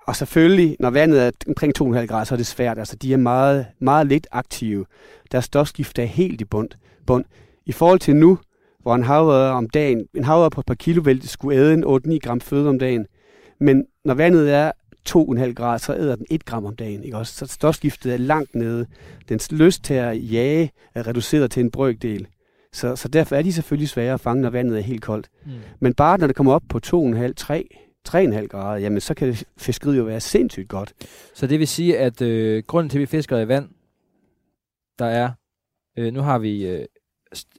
[0.07, 2.79] Og selvfølgelig, når vandet er omkring 2,5 grader, så er det svært.
[2.79, 4.85] Altså, de er meget, meget lidt aktive.
[5.31, 6.69] Deres stofskifte er helt i bund.
[7.07, 7.25] bund.
[7.65, 8.39] I forhold til nu,
[8.87, 11.83] hvor en havørred om dagen, en havørred på et par kilo vælte skulle æde en
[11.83, 13.05] 8-9 gram føde om dagen.
[13.59, 14.71] Men når vandet er
[15.09, 17.03] 2,5 grader, så æder den 1 gram om dagen.
[17.03, 17.17] Ikke?
[17.17, 18.85] Også, så stofskiftet er langt nede.
[19.29, 22.27] Dens lyst til at jage er reduceret til en brøkdel.
[22.73, 25.29] Så, så derfor er de selvfølgelig svære at fange, når vandet er helt koldt.
[25.45, 25.51] Mm.
[25.79, 27.67] Men bare når det kommer op på 2,5, 3,
[28.09, 30.93] 3,5 grader, jamen så kan fiskeriet jo være sindssygt godt.
[31.33, 33.69] Så det vil sige, at øh, grunden til, at vi fisker i vand,
[34.99, 35.31] der er,
[35.97, 36.85] øh, nu har vi øh,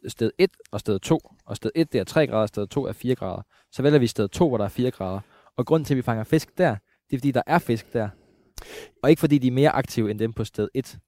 [0.09, 2.87] sted 1 og sted 2, og sted 1 det er 3 grader, og sted 2
[2.87, 3.43] er 4 grader.
[3.73, 5.21] Så vælger vi sted 2, hvor der er 4 grader.
[5.57, 6.77] Og grunden til, at vi fanger fisk der,
[7.11, 8.09] det er fordi, der er fisk der.
[9.03, 10.99] Og ikke fordi, de er mere aktive end dem på sted 1.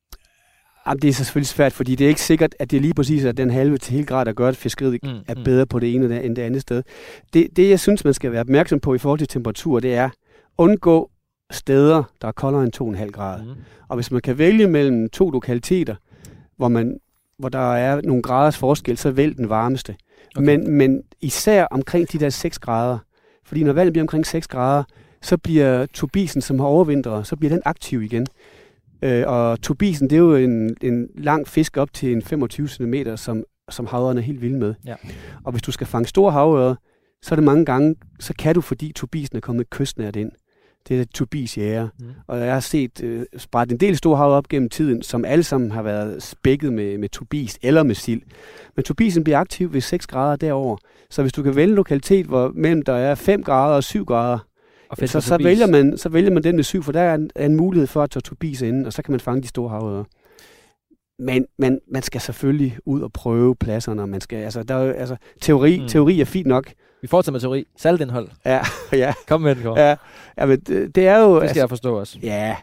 [0.87, 3.25] Jamen, det er så selvfølgelig svært, fordi det er ikke sikkert, at det lige præcis
[3.25, 5.45] er den halve til hele grad, der gør, at fiskeriet mm, er mm.
[5.45, 6.83] bedre på det ene end det andet sted.
[7.33, 10.11] Det, det, jeg synes, man skal være opmærksom på i forhold til temperatur, det er
[10.59, 11.11] undgå
[11.51, 13.45] steder, der er koldere end 2,5 grader.
[13.45, 13.51] Mm.
[13.89, 15.97] Og hvis man kan vælge mellem to lokaliteter,
[16.57, 16.99] hvor, man,
[17.41, 19.97] hvor der er nogle graders forskel, så vælg den varmeste.
[20.37, 20.47] Okay.
[20.47, 22.99] Men, men især omkring de der 6 grader.
[23.45, 24.83] Fordi når vandet bliver omkring 6 grader,
[25.23, 28.27] så bliver turbisen, som har overvintret, så bliver den aktiv igen.
[29.03, 32.95] Øh, og turbisen, det er jo en, en lang fisk op til en 25 cm,
[33.17, 34.75] som, som havørerne er helt vilde med.
[34.87, 34.95] Ja.
[35.45, 36.75] Og hvis du skal fange store havører,
[37.23, 40.33] så er det mange gange, så kan du, fordi turbisen er kommet kystnært ind.
[40.89, 41.89] Det er turbis jæger.
[41.99, 42.07] Mm.
[42.27, 45.45] Og jeg har set øh, spredt en del store hav op gennem tiden, som alle
[45.45, 48.23] sammen har været spækket med, med turbis eller med sild.
[48.77, 50.77] Men turbisen bliver aktiv ved 6 grader derover.
[51.11, 54.05] Så hvis du kan vælge en lokalitet, hvor mellem der er 5 grader og 7
[54.05, 54.39] grader,
[54.91, 57.31] og så, så, vælger man, så vælger man den med syv, for der er en,
[57.35, 59.69] er en mulighed for at tage turbis ind, og så kan man fange de store
[59.71, 60.05] havører.
[61.19, 64.07] Men man, man skal selvfølgelig ud og prøve pladserne.
[64.07, 65.89] Man skal, altså, der er, altså, teori, mm.
[65.89, 66.73] teori er fint nok.
[67.03, 67.67] Vi fortsætter med teori.
[67.77, 68.29] Saltindhold.
[68.45, 68.61] Ja,
[68.93, 69.13] ja.
[69.29, 69.81] Kom med den, Kåre.
[69.81, 69.97] Ja,
[70.39, 71.31] ja men det, det er jo...
[71.35, 72.19] Det skal altså, jeg forstå også.
[72.23, 72.57] Ja.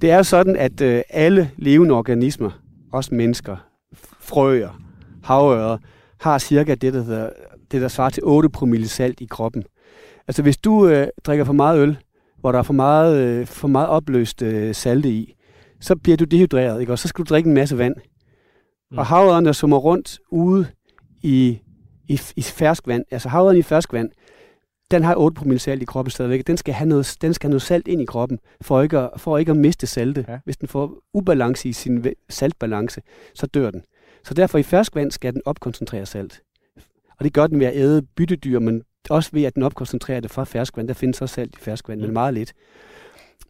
[0.00, 2.50] Det er jo sådan, at øh, alle levende organismer,
[2.92, 3.56] også mennesker,
[4.20, 4.80] frøer,
[5.24, 5.78] havører,
[6.20, 7.30] har cirka det, der, hedder,
[7.72, 9.64] det, der svarer til 8 promille salt i kroppen.
[10.28, 11.96] Altså hvis du øh, drikker for meget øl,
[12.40, 15.34] hvor der er for meget, øh, for meget opløst øh, salte i,
[15.80, 16.92] så bliver du dehydreret, ikke?
[16.92, 17.94] og så skal du drikke en masse vand.
[18.90, 18.98] Mm.
[18.98, 20.66] Og havøren, der summer rundt ude
[21.22, 21.58] i,
[22.08, 24.10] i, i ferskvand, altså havøren i ferskvand,
[24.90, 26.46] den har 8 promille salt i kroppen stadigvæk.
[26.46, 29.10] Den skal have noget, den skal have noget salt ind i kroppen, for ikke at,
[29.16, 30.24] for ikke at miste salte.
[30.28, 30.38] Ja.
[30.44, 33.02] Hvis den får ubalance i sin saltbalance,
[33.34, 33.82] så dør den.
[34.24, 36.42] Så derfor i ferskvand skal den opkoncentrere salt.
[37.18, 40.30] Og det gør den ved at æde byttedyr, men også ved, at den opkoncentrerer det
[40.30, 40.88] fra ferskvand.
[40.88, 42.06] Der findes også salt i ferskvand, mm.
[42.06, 42.52] men meget lidt.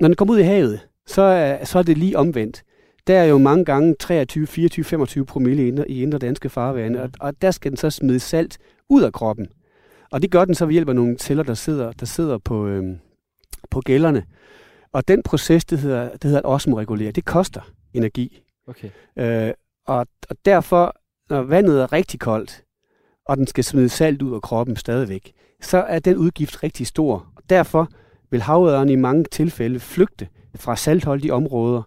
[0.00, 2.62] Når den kommer ud i havet, så er, så er det lige omvendt.
[3.06, 7.02] Der er jo mange gange 23, 24, 25 promille i indre, i indre danske farvande,
[7.02, 9.48] og, og der skal den så smide salt ud af kroppen.
[10.10, 12.66] Og det gør den så ved hjælp af nogle celler, der sidder, der sidder på,
[12.66, 12.98] øhm,
[13.70, 14.24] på gælderne.
[14.92, 17.60] Og den proces, det hedder, det hedder at osmoregulere, det koster
[17.94, 18.42] energi.
[18.68, 18.90] Okay.
[19.18, 19.52] Øh,
[19.86, 20.96] og, og derfor,
[21.30, 22.64] når vandet er rigtig koldt,
[23.26, 27.32] og den skal smide salt ud af kroppen stadigvæk, så er den udgift rigtig stor.
[27.36, 27.88] Og derfor
[28.30, 31.82] vil havøderne i mange tilfælde flygte fra saltholdige områder,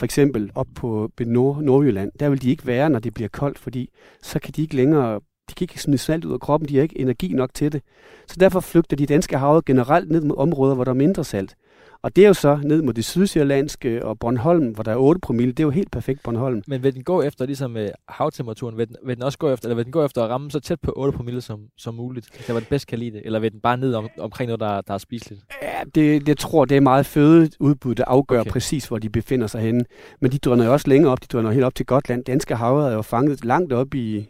[0.00, 2.12] for eksempel op på Nord Nordjylland.
[2.20, 3.90] Der vil de ikke være, når det bliver koldt, fordi
[4.22, 6.82] så kan de ikke længere de kan ikke smide salt ud af kroppen, de har
[6.82, 7.82] ikke energi nok til det.
[8.26, 11.54] Så derfor flygter de danske havet generelt ned mod områder, hvor der er mindre salt.
[12.02, 15.20] Og det er jo så ned mod det sydsjællandske og Bornholm, hvor der er 8
[15.20, 15.52] promille.
[15.52, 16.62] Det er jo helt perfekt Bornholm.
[16.66, 18.76] Men vil den gå efter ligesom uh, havtemperaturen?
[18.76, 20.60] Vil den, vil den også gå efter, eller vil den gå efter at ramme så
[20.60, 23.22] tæt på 8 promille som, som muligt, det var det bedst kan lide det?
[23.24, 25.42] Eller vil den bare ned om, omkring noget, der, der er spiseligt?
[25.62, 28.50] Ja, det, det tror det er meget fødeudbud, der afgør okay.
[28.50, 29.84] præcis, hvor de befinder sig henne.
[30.20, 31.22] Men de drønner jo også længere op.
[31.22, 32.24] De drønner helt op til Gotland.
[32.24, 34.28] Danske havet er jo fanget langt op i,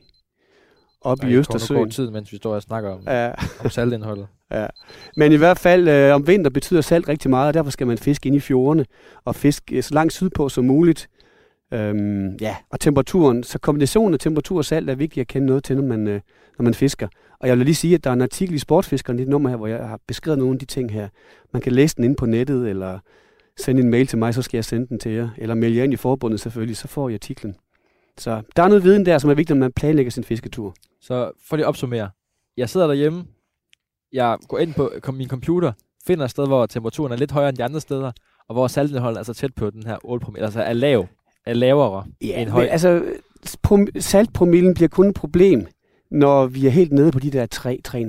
[1.01, 1.85] op i Østersøen.
[1.85, 3.33] Det tid, mens vi står og snakker om, ja.
[3.65, 4.27] om saltindholdet.
[4.53, 4.67] Ja.
[5.17, 7.99] Men i hvert fald øh, om vinter betyder salt rigtig meget, og derfor skal man
[7.99, 8.87] fiske ind i fjordene
[9.25, 11.09] og fiske så langt sydpå som muligt.
[11.73, 15.65] Øhm, ja, og temperaturen, så kombinationen af temperatur og salt er vigtigt at kende noget
[15.65, 16.21] til, når man, øh,
[16.59, 17.09] når man fisker.
[17.41, 19.57] Og jeg vil lige sige, at der er en artikel i Sportsfiskeren, det nummer her,
[19.57, 21.09] hvor jeg har beskrevet nogle af de ting her.
[21.53, 22.99] Man kan læse den ind på nettet, eller
[23.57, 25.29] sende en mail til mig, så skal jeg sende den til jer.
[25.39, 27.57] Eller melde jer ind i forbundet selvfølgelig, så får I artiklen.
[28.21, 30.75] Så der er noget viden der, som er vigtigt, når man planlægger sin fisketur.
[31.01, 32.11] Så for lige at opsummere.
[32.57, 33.25] Jeg sidder derhjemme,
[34.13, 35.73] jeg går ind på min computer,
[36.07, 38.13] finder et sted, hvor temperaturen er lidt højere end de andre steder,
[38.49, 41.07] og hvor saltindholdet er så tæt på den her 8 promille, altså er lav,
[41.47, 42.65] er lavere ja, end høj.
[42.65, 43.03] altså
[43.99, 45.67] saltpromillen bliver kun et problem,
[46.11, 47.47] når vi er helt nede på de der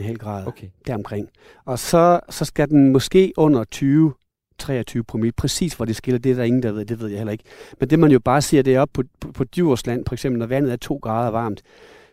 [0.09, 0.67] 3-3,5 grader okay.
[0.87, 1.29] deromkring.
[1.65, 4.13] Og så, så skal den måske under 20
[4.61, 5.33] 23 promille.
[5.37, 6.85] Præcis hvor det skiller, det er der ingen, der ved.
[6.85, 7.43] Det ved jeg heller ikke.
[7.79, 10.39] Men det man jo bare ser, det er op på, på, på Djursland, for eksempel,
[10.39, 11.61] når vandet er 2 grader varmt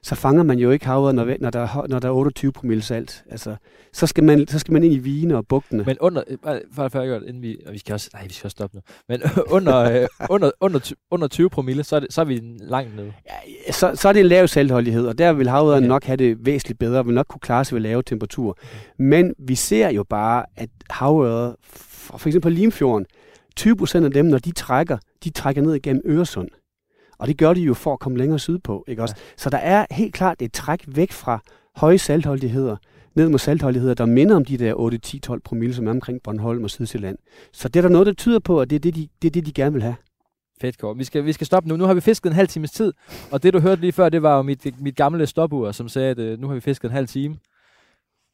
[0.02, 2.82] så fanger man jo ikke havet, når, når, der, er, når der er 28 promille
[2.82, 3.24] salt.
[3.30, 3.56] Altså,
[3.92, 5.84] så, skal man, så skal man ind i vine og bugtene.
[5.84, 8.54] Men under, for, for, for, inden vi, og vi skal også, nej, vi skal også
[8.54, 9.22] stoppe nu, men
[9.56, 13.12] under, øh, under, under, under 20 promille, så er, det, så er vi langt nede.
[13.26, 15.86] Ja, så, så er det en lav saltholdighed, og der vil havet okay.
[15.86, 18.52] nok have det væsentligt bedre, vil nok kunne klare sig ved lave temperaturer.
[18.52, 19.04] Okay.
[19.04, 21.56] Men vi ser jo bare, at havøret,
[22.16, 23.06] for eksempel på Limfjorden,
[23.56, 26.48] 20 procent af dem, når de trækker, de trækker ned igennem Øresund.
[27.18, 28.84] Og det gør de jo for at komme længere sydpå.
[28.88, 29.14] Ikke også?
[29.18, 29.22] Ja.
[29.36, 31.40] Så der er helt klart et træk væk fra
[31.76, 32.76] høje saltholdigheder,
[33.14, 36.22] ned mod saltholdigheder, der minder om de der 8, 10, 12 promille, som er omkring
[36.22, 37.18] Bornholm og Sydsjælland.
[37.52, 39.32] Så det er der noget, der tyder på, at det er det, de, det, er
[39.32, 39.96] det, de gerne vil have.
[40.60, 40.96] Fedt, Kåre.
[40.96, 41.76] Vi skal, vi skal stoppe nu.
[41.76, 42.92] Nu har vi fisket en halv times tid,
[43.30, 46.10] og det du hørte lige før, det var jo mit, mit gamle stopur, som sagde,
[46.10, 47.36] at øh, nu har vi fisket en halv time.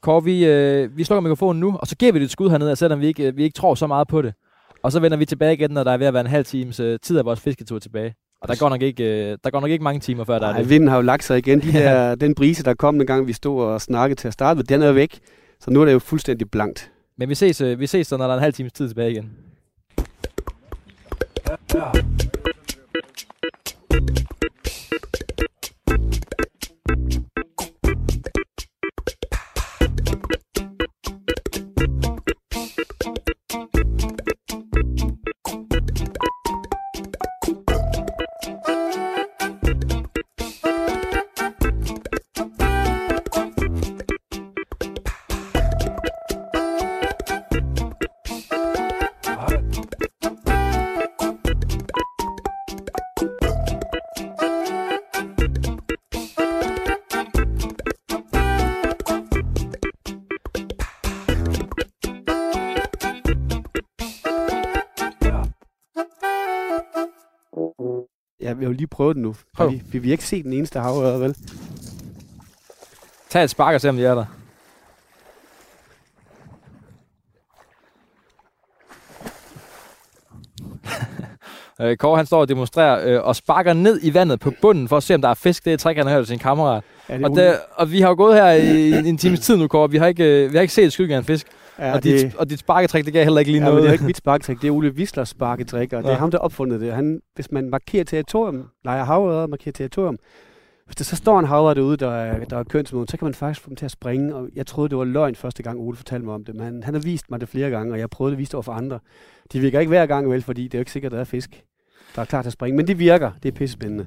[0.05, 2.77] Kåre, vi, øh, vi slukker mikrofonen nu, og så giver vi det et skud hernede,
[2.77, 4.35] selvom vi ikke, vi ikke tror så meget på det.
[4.83, 6.81] Og så vender vi tilbage igen, når der er ved at være en halv times
[6.81, 8.15] øh, tid af vores fisketur tilbage.
[8.43, 10.53] Og der går nok ikke, øh, der går nok ikke mange timer før, der Ej,
[10.53, 10.71] er det.
[10.71, 11.61] vinden har jo lagt sig igen.
[11.61, 14.57] De der, den brise, der kom en gang, vi stod og snakkede til at starte
[14.57, 15.19] med, den er væk.
[15.61, 16.91] Så nu er det jo fuldstændig blankt.
[17.19, 19.11] Men vi ses, øh, vi ses så, når der er en halv times tid tilbage
[19.11, 19.31] igen.
[21.75, 21.91] Ja.
[69.05, 69.35] Prøvet den nu.
[69.57, 69.71] Prøv.
[69.71, 71.37] Vi, vi, vi har ikke set den eneste havørred, vel?
[73.31, 74.25] Tag et spark og se, om de er der.
[81.87, 84.97] øh, Kåre han står og demonstrerer øh, og sparker ned i vandet på bunden for
[84.97, 85.65] at se, om der er fisk.
[85.65, 86.85] Det er et trick, han har hørt sin kammerat.
[87.09, 89.91] og, der, og vi har jo gået her i en, en times tid nu, Kåre.
[89.91, 91.47] Vi har ikke, øh, vi har ikke set skyggen af en fisk.
[91.79, 93.83] Ja, og, det, dit, og dit sparketrik, det gav heller ikke lige ja, noget.
[93.83, 96.09] det er ikke mit sparketrik, det er Ole Wislers sparketrik, og ja.
[96.09, 96.93] det er ham, der opfundet det.
[96.93, 100.19] Han, hvis man markerer territorium, leger havøret og markerer territorium,
[100.87, 103.35] hvis der så står en havre derude, der er, der er kønsmoden, så kan man
[103.35, 104.35] faktisk få dem til at springe.
[104.35, 106.55] Og jeg troede, det var løgn første gang, Ole fortalte mig om det.
[106.55, 108.63] Men han, han har vist mig det flere gange, og jeg prøvede det vist over
[108.63, 108.99] for andre.
[109.53, 111.25] De virker ikke hver gang vel, fordi det er jo ikke sikkert, at der er
[111.25, 111.65] fisk
[112.17, 112.77] der er klar til at springe.
[112.77, 113.31] Men det virker.
[113.43, 114.07] Det er pissespændende.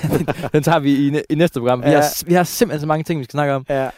[0.52, 1.82] den tager vi i, i næste program.
[1.82, 1.96] Vi, ja.
[1.96, 3.66] har, vi har simpelthen så mange ting, vi skal snakke om.
[3.68, 3.90] Ja.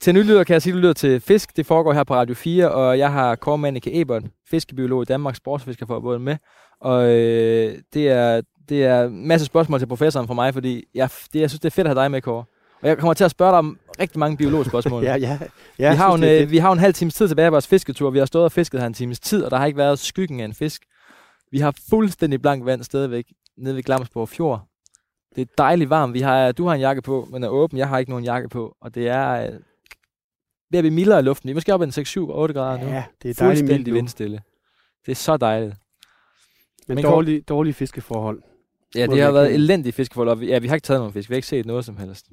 [0.00, 1.56] Til nylyder kan jeg sige, at du lytter til Fisk.
[1.56, 5.36] Det foregår her på Radio 4, og jeg har Kåre Manneke Ebert, fiskebiolog i Danmarks
[5.36, 6.36] Sportsfiskerforbund med.
[6.80, 11.40] Og øh, det, er, det er masse spørgsmål til professoren fra mig, fordi jeg, det,
[11.40, 12.44] jeg synes, det er fedt at have dig med, Kåre.
[12.82, 15.04] Og jeg kommer til at spørge dig om rigtig mange biologspørgsmål.
[15.04, 15.38] ja, ja.
[15.78, 17.66] ja vi, har synes, en, øh, vi har en halv times tid tilbage på vores
[17.66, 18.10] fisketur.
[18.10, 20.40] Vi har stået og fisket her en times tid, og der har ikke været skyggen
[20.40, 20.82] af en fisk.
[21.50, 23.24] Vi har fuldstændig blank vand stadigvæk
[23.56, 24.64] nede ved Glamsborg Fjord.
[25.36, 26.14] Det er dejligt varmt.
[26.14, 27.78] Vi har, du har en jakke på, men er åben.
[27.78, 28.76] Jeg har ikke nogen jakke på.
[28.80, 29.52] Og det er øh,
[30.70, 31.46] ved at blive mildere i luften.
[31.48, 32.88] Vi er måske oppe en 6, 7, 8 grader nu.
[32.88, 34.40] Ja, det er dejligt Fuldstændig vindstille.
[35.06, 35.74] Det er så dejligt.
[36.88, 38.42] Men, Men dårlige, dårlige fiskeforhold.
[38.94, 40.28] Ja, det har været elendige fiskeforhold.
[40.28, 41.28] Og vi, ja, vi har ikke taget nogen fisk.
[41.30, 42.26] Vi har ikke set noget som helst.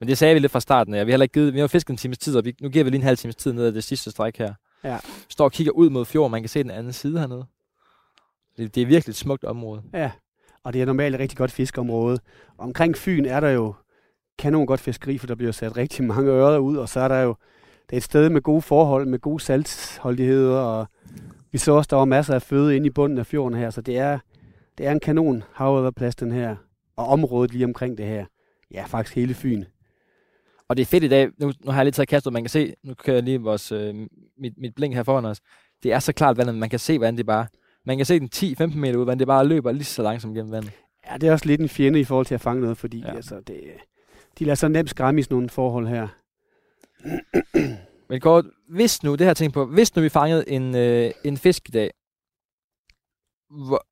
[0.00, 0.94] Men det sagde vi lidt fra starten.
[0.94, 1.04] Ja.
[1.04, 2.84] Vi har heller ikke givet, vi har fisket en times tid, og vi, nu giver
[2.84, 4.54] vi lige en halv times tid ned af det sidste stræk her.
[4.84, 4.98] Ja.
[5.28, 6.30] Står og kigger ud mod fjorden.
[6.30, 7.46] Man kan se den anden side hernede.
[8.56, 9.82] Det, det er virkelig et smukt område.
[9.92, 10.10] Ja,
[10.64, 12.18] og det er normalt et rigtig godt fiskeområde.
[12.58, 13.74] Omkring Fyn er der jo
[14.38, 17.20] kanon godt fiskeri, for der bliver sat rigtig mange ører ud, og så er der
[17.20, 17.34] jo
[17.90, 20.86] det er et sted med gode forhold, med gode saltholdigheder, og
[21.52, 23.80] vi så også, der var masser af føde inde i bunden af fjorden her, så
[23.80, 24.18] det er,
[24.78, 26.56] det er en kanon havøverplads, den her,
[26.96, 28.26] og området lige omkring det her.
[28.70, 29.64] Ja, faktisk hele Fyn.
[30.68, 32.50] Og det er fedt i dag, nu, nu har jeg lige taget kastet, man kan
[32.50, 33.94] se, nu kører jeg lige vores, øh,
[34.38, 35.40] mit, mit blink her foran os.
[35.82, 37.46] Det er så klart vandet, man kan se, hvordan det bare,
[37.84, 40.52] man kan se den 10-15 meter ud, hvordan det bare løber lige så langsomt gennem
[40.52, 40.72] vandet.
[41.10, 43.16] Ja, det er også lidt en fjende i forhold til at fange noget, fordi ja.
[43.16, 43.60] altså, det,
[44.38, 46.08] de lader sig nemt skræmme i sådan nogle forhold her.
[48.08, 51.36] Men godt, hvis nu, det her tænkt på, hvis nu vi fangede en, øh, en
[51.36, 51.90] fisk i dag,
[53.66, 53.86] hvor,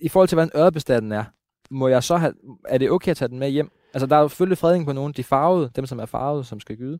[0.00, 1.24] i forhold til, hvordan ørebestanden er,
[1.70, 2.34] må jeg så have,
[2.68, 3.70] er det okay at tage den med hjem?
[3.94, 6.60] Altså, der er jo selvfølgelig fredning på nogle, de farvede, dem som er farvede, som
[6.60, 6.98] skal gyde,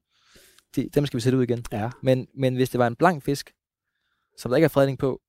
[0.76, 1.64] de, dem skal vi sætte ud igen.
[1.72, 1.90] Ja.
[2.02, 3.52] Men, men hvis det var en blank fisk,
[4.36, 5.20] som der ikke er fredning på,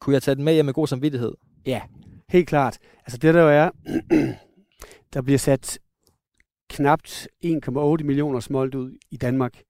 [0.00, 1.32] kunne jeg tage den med hjem med god samvittighed?
[1.66, 1.82] Ja,
[2.28, 2.78] helt klart.
[2.98, 3.70] Altså det der jo er,
[5.14, 5.78] der bliver sat
[6.76, 9.62] knapt 1,8 millioner smolt ud i Danmark.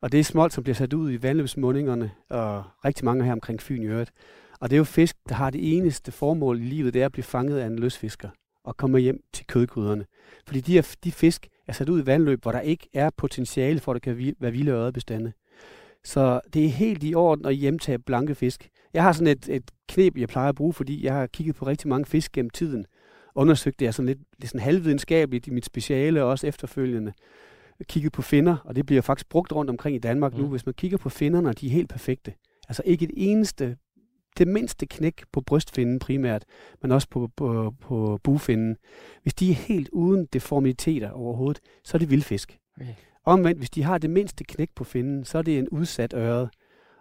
[0.00, 3.62] Og det er smolt, som bliver sat ud i vandløbsmundingerne, og rigtig mange her omkring
[3.62, 4.12] Fyn i øvrigt.
[4.60, 7.12] Og det er jo fisk, der har det eneste formål i livet, det er at
[7.12, 8.28] blive fanget af en løsfisker.
[8.64, 10.06] og komme hjem til kødgryderne.
[10.46, 13.80] Fordi de, er, de fisk er sat ud i vandløb, hvor der ikke er potentiale
[13.80, 15.32] for, at der kan være vilde ørebestande.
[16.04, 18.68] Så det er helt i orden at hjemtage blanke fisk.
[18.94, 21.66] Jeg har sådan et, et knep, jeg plejer at bruge, fordi jeg har kigget på
[21.66, 22.86] rigtig mange fisk gennem tiden.
[23.36, 27.12] Undersøgt det er sådan lidt er sådan halvvidenskabeligt i mit speciale, og også efterfølgende
[27.84, 30.40] kigget på finder, og det bliver faktisk brugt rundt omkring i Danmark mm.
[30.40, 30.46] nu.
[30.46, 32.34] Hvis man kigger på finderne, de er helt perfekte.
[32.68, 33.76] Altså ikke et eneste,
[34.38, 36.44] det mindste knæk på brystfinden primært,
[36.82, 38.76] men også på, på, på bufinden.
[39.22, 42.58] Hvis de er helt uden deformiteter overhovedet, så er det vildfisk.
[42.76, 42.94] Okay.
[43.24, 46.50] Omvendt, hvis de har det mindste knæk på finden, så er det en udsat øret.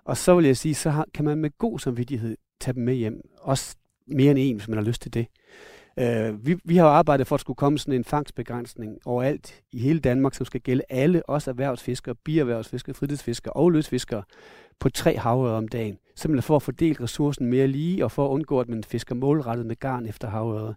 [0.06, 2.94] Og så vil jeg sige, så har, kan man med god samvittighed tage dem med
[2.94, 3.22] hjem.
[3.42, 3.76] Også
[4.08, 5.28] mere end en, hvis man har lyst til det.
[6.00, 10.00] Øh, vi, vi har arbejdet for, at skulle komme sådan en fangstbegrænsning overalt i hele
[10.00, 14.24] Danmark, som skal gælde alle, også erhvervsfiskere, bierhvervsfiskere, fritidsfiskere og løsfiskere,
[14.80, 15.98] på tre havører om dagen.
[16.16, 19.66] Simpelthen for at fordele ressourcen mere lige, og for at undgå, at man fisker målrettet
[19.66, 20.74] med garn efter havører.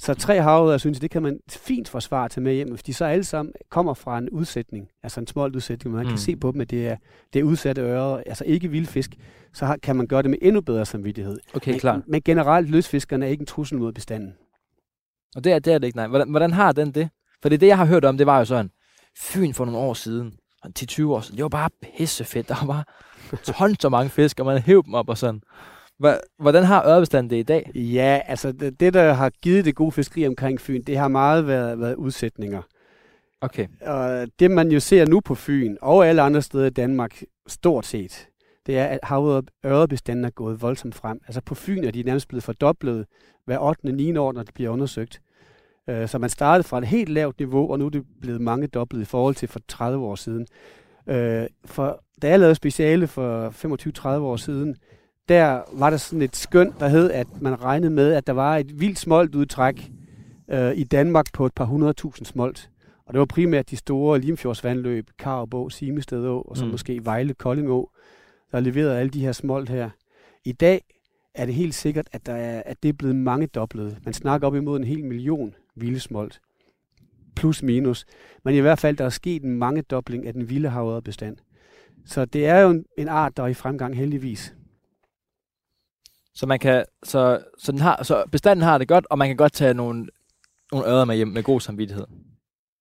[0.00, 2.94] Så tre havører, synes jeg, det kan man fint forsvare til med hjem, hvis de
[2.94, 6.08] så alle sammen kommer fra en udsætning, altså en smålt udsætning, man mm.
[6.08, 6.96] kan se på dem, at det er,
[7.32, 9.10] det er udsatte ører, altså ikke vildfisk,
[9.52, 11.38] så har, kan man gøre det med endnu bedre samvittighed.
[11.54, 12.02] Okay, men, klar.
[12.06, 14.34] Men generelt, løsfiskerne er ikke en trussel mod bestanden.
[15.36, 16.06] Og det er, det er det ikke, nej.
[16.06, 17.08] Hvordan, hvordan har den det?
[17.42, 18.70] For det, det, jeg har hørt om, det var jo sådan,
[19.18, 20.32] Fyn for nogle år siden,
[20.74, 22.48] til 20 år siden, det var bare pissefedt.
[22.48, 22.84] Der var bare
[23.44, 25.42] tons så mange fisk, og man hævde dem op og sådan.
[26.38, 27.70] Hvordan har ørebestanden det i dag?
[27.74, 31.46] Ja, altså det, det, der har givet det gode fiskeri omkring Fyn, det har meget
[31.46, 32.62] været, været udsætninger.
[33.40, 33.66] Okay.
[33.86, 37.86] Og det man jo ser nu på Fyn og alle andre steder i Danmark, stort
[37.86, 38.28] set,
[38.66, 39.00] det er, at
[39.66, 41.20] ørebestanden er gået voldsomt frem.
[41.26, 43.06] Altså på Fyn er de nærmest blevet fordoblet
[43.44, 43.92] hver 8.
[43.92, 44.16] 9.
[44.16, 45.20] år, når det bliver undersøgt.
[45.88, 48.66] Øh, så man startede fra et helt lavt niveau, og nu er det blevet mange
[48.66, 50.46] dobbelt i forhold til for 30 år siden.
[51.06, 53.50] Øh, for da jeg lavede speciale for
[54.06, 54.76] 25-30 år siden,
[55.30, 58.56] der var der sådan et skøn, der hed, at man regnede med, at der var
[58.56, 59.90] et vildt smolt udtræk
[60.48, 62.70] øh, i Danmark på et par hundredtusind smolt.
[63.06, 66.70] Og det var primært de store Limfjordsvandløb, Karabå, Simested Å, og så mm.
[66.70, 67.90] måske Vejle, Koldingå,
[68.52, 69.90] der leverede alle de her smolt her.
[70.44, 70.84] I dag
[71.34, 73.98] er det helt sikkert, at, der er, at det er blevet mange doblet.
[74.04, 76.40] Man snakker op imod en hel million vilde smolt.
[77.36, 78.06] Plus minus.
[78.44, 81.36] Men i hvert fald, der er sket en mange dobling af den vilde bestand.
[82.06, 84.54] Så det er jo en, en art, der er i fremgang heldigvis.
[86.34, 89.36] Så man kan, så, så, den har, så bestanden har det godt, og man kan
[89.36, 90.06] godt tage nogle,
[90.72, 92.06] nogle ører med hjem med god samvittighed.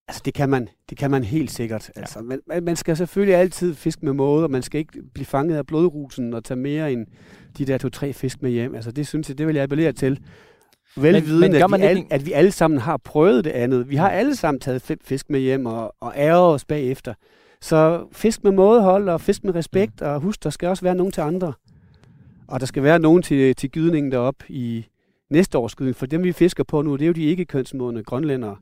[0.08, 1.92] Altså, det kan man, det kan man helt sikkert.
[1.96, 2.02] Ja.
[2.02, 5.58] Altså, man, man skal selvfølgelig altid fiske med måde, og man skal ikke blive fanget
[5.58, 7.08] af blodrusen og tage mere end
[7.58, 8.76] de der to-tre fisk med hjem.
[8.76, 10.20] Altså, det synes jeg, det vil jeg appellere til.
[10.98, 13.90] Velviden, at, vi alle, at vi alle sammen har prøvet det andet.
[13.90, 17.14] Vi har alle sammen taget fem fisk med hjem og, og ærer os bagefter.
[17.62, 20.08] Så fisk med mådehold og fisk med respekt, mm.
[20.08, 21.54] og husk, der skal også være nogen til andre.
[22.50, 24.88] Og der skal være nogen til, til gydningen deroppe i
[25.30, 25.96] næste års gydning.
[25.96, 28.56] For dem, vi fisker på nu, det er jo de ikke kønsmodende grønlændere,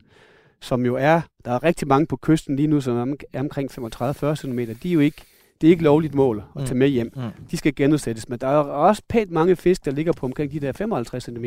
[0.62, 4.36] som jo er, der er rigtig mange på kysten lige nu, som er omkring 35-40
[4.36, 4.60] cm.
[4.84, 5.22] De er jo ikke,
[5.62, 6.80] det er ikke lovligt mål at tage mm.
[6.80, 7.12] med hjem.
[7.16, 7.22] Mm.
[7.52, 8.30] De skal genudsættes.
[8.30, 11.46] Men der er også pænt mange fisk, der ligger på omkring de der 55 cm.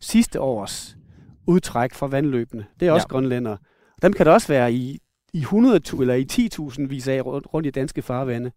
[0.00, 0.96] Sidste års
[1.46, 3.12] udtræk fra vandløbene, det er også ja.
[3.12, 3.56] grønlændere.
[4.02, 4.98] Dem kan der også være i,
[5.32, 8.50] i 100 eller i 10.000 vis af rundt, rundt i danske farvande.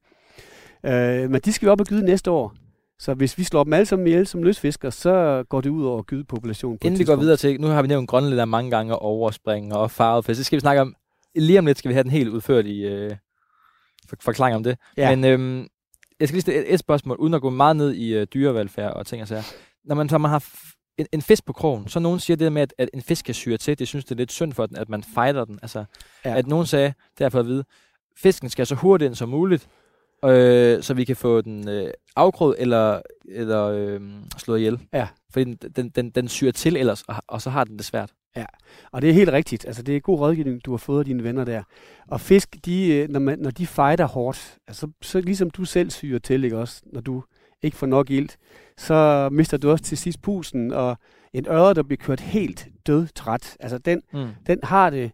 [0.85, 2.53] Øh, men de skal vi op og gyde næste år.
[2.99, 6.01] Så hvis vi slår dem alle sammen ihjel som løsfisker, så går det ud over
[6.01, 6.79] gydepopulationen.
[6.83, 10.37] Inden vi går videre til, nu har vi nævnt grønlænder mange gange, overspring og farvet.
[10.37, 10.95] Så skal vi snakke om,
[11.35, 13.15] lige om lidt skal vi have den helt udførlige øh,
[14.19, 14.77] forklaring om det.
[14.97, 15.15] Ja.
[15.15, 15.67] Men øhm,
[16.19, 18.93] jeg skal lige stille et, et spørgsmål, uden at gå meget ned i øh, dyrevelfærd
[18.93, 19.43] og ting og sager.
[19.85, 20.45] Når man, så man har
[20.97, 23.33] en, en fisk på krogen, så nogen siger det med, at, at en fisk kan
[23.33, 23.79] syre til.
[23.79, 25.59] Det synes, det er lidt synd for den, at man fejler den.
[25.61, 25.85] Altså,
[26.25, 26.37] ja.
[26.37, 27.63] at nogen sagde, derfor at vide,
[28.17, 29.67] fisken skal så hurtigt ind som muligt,
[30.25, 34.01] øh, så vi kan få den øh, afkrået eller, eller øh,
[34.37, 34.79] slået ihjel.
[34.93, 35.07] Ja.
[35.33, 38.11] Fordi den, den, den, den syrer til ellers, og, og så har den det svært.
[38.35, 38.45] Ja,
[38.91, 39.65] og det er helt rigtigt.
[39.65, 41.63] Altså, det er god rådgivning, du har fået af dine venner der.
[42.07, 45.89] Og fisk, de, øh, når, man, når de fighter hårdt, altså, så ligesom du selv
[45.89, 47.23] syrer til, ikke også, når du
[47.61, 48.37] ikke får nok ilt,
[48.77, 50.97] så mister du også til sidst pusen, og
[51.33, 54.27] en øre, der bliver kørt helt død træt, altså den, mm.
[54.47, 55.11] den har det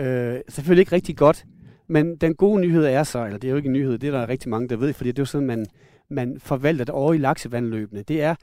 [0.00, 1.44] øh, selvfølgelig ikke rigtig godt,
[1.86, 4.10] men den gode nyhed er så, eller det er jo ikke en nyhed, det er
[4.10, 5.66] der rigtig mange, der ved, fordi det er jo sådan, man,
[6.10, 8.02] man forvalter det over i laksevandløbene.
[8.02, 8.34] Det er,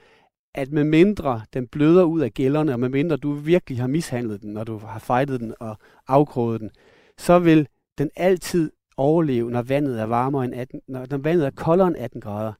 [0.55, 4.41] at med mindre den bløder ud af gælderne, og med mindre du virkelig har mishandlet
[4.41, 5.77] den, når du har fejtet den og
[6.07, 6.69] afkroget den,
[7.17, 7.67] så vil
[7.97, 11.97] den altid overleve, når vandet er varmere end 18, når, når vandet er koldere end
[11.97, 12.53] 18 grader.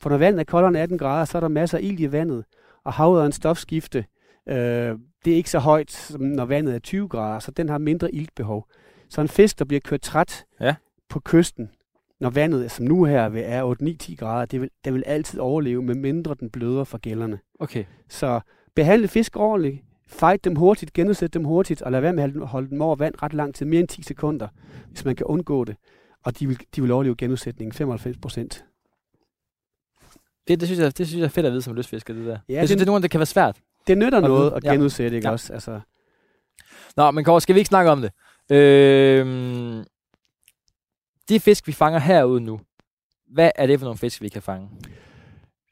[0.00, 2.12] For når vandet er koldere end 18 grader, så er der masser af ild i
[2.12, 2.44] vandet,
[2.84, 4.04] og havet er en stofskifte.
[4.48, 7.78] Øh, det er ikke så højt, som når vandet er 20 grader, så den har
[7.78, 8.66] mindre iltbehov.
[9.10, 10.74] Så en fisk, der bliver kørt træt ja.
[11.08, 11.70] på kysten,
[12.20, 13.74] når vandet, som nu her, er
[14.12, 17.38] 8-9-10 grader, det vil, det vil altid overleve, med mindre den bløder fra gælderne.
[17.60, 17.84] Okay.
[18.08, 18.40] Så
[18.76, 22.70] behandle fisk ordentligt, fight dem hurtigt, genudsæt dem hurtigt, og lad være med at holde
[22.70, 24.48] dem over vand ret lang tid, mere end 10 sekunder,
[24.88, 25.76] hvis man kan undgå det.
[26.24, 28.64] Og de vil, de vil overleve genudsætningen 95 procent.
[30.48, 32.38] Det, det, synes jeg, det synes jeg er fedt at vide som lystfisker, det der.
[32.48, 33.56] Ja, jeg synes, det- det er nogle, det kan være svært.
[33.86, 34.72] Det nytter Og noget at ja.
[34.72, 35.32] genudsætte, ikke Ja.
[35.32, 35.52] også?
[35.52, 35.80] Altså,
[36.96, 38.12] Nå, men Kåre, skal vi ikke snakke om det?
[38.50, 39.84] Øhm,
[41.28, 42.60] de fisk, vi fanger herude nu,
[43.32, 44.68] hvad er det for nogle fisk, vi kan fange?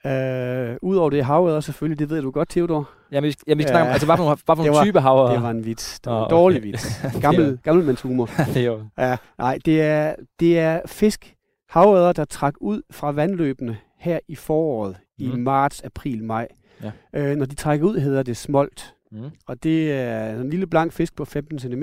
[0.07, 2.91] øh, Udover det havet selvfølgelig, det ved du godt, Theodor.
[3.13, 3.77] Jamen, vi, jamen, vi skal Ja.
[3.79, 5.31] snakke om, altså, hvad for nogle, hvad for nogle var- type haver?
[5.33, 6.01] Det var en vits.
[6.01, 6.35] Det var Åh, en okay.
[6.37, 7.01] dårlig vits.
[7.23, 8.27] Gammel, gammelmandshumor.
[8.55, 8.85] det er jo.
[8.99, 11.35] Ja, nej, det er, det er fisk,
[11.69, 15.25] havørder, der trak ud fra vandløbene her i foråret, mm.
[15.25, 15.39] i Mhm.
[15.39, 16.49] marts, april, maj.
[16.83, 16.91] Ja.
[17.15, 18.95] Øh, når de trækker ud, hedder det smolt.
[19.17, 19.31] Mm.
[19.47, 21.83] Og det er en lille blank fisk på 15 cm.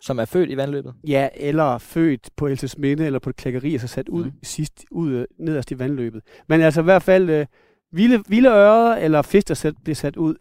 [0.00, 0.94] Som er født i vandløbet.
[1.08, 4.32] Ja, eller født på Elsesminde eller på et klækkeri, og så sat ud mm.
[4.42, 6.22] sidst ud øh, nederst i vandløbet.
[6.48, 7.46] Men altså i hvert fald øh,
[7.92, 10.34] vilde, vilde ører eller fisk, der sat, bliver sat ud.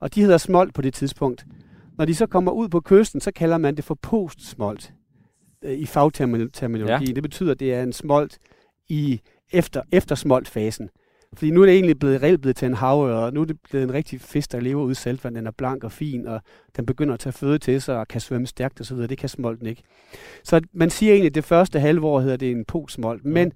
[0.00, 1.46] Og de hedder smolt på det tidspunkt.
[1.98, 4.92] Når de så kommer ud på kysten, så kalder man det for postsmolt
[5.64, 7.06] øh, i fagterminologi.
[7.06, 7.12] Ja.
[7.12, 8.38] Det betyder, at det er en smolt
[8.88, 9.20] i
[9.52, 10.90] efter, efter smoltfasen.
[11.34, 13.56] Fordi nu er det egentlig blevet, reelt blevet til en havøre, og nu er det
[13.70, 15.34] blevet en rigtig fisk, der lever ude i saltvand.
[15.34, 16.40] Den er blank og fin, og
[16.76, 18.96] den begynder at tage føde til sig og kan svømme stærkt osv.
[18.96, 19.82] Det kan smolten ikke.
[20.44, 23.24] Så man siger egentlig, at det første halve år hedder det en postsmolt.
[23.24, 23.30] Mm.
[23.30, 23.52] Men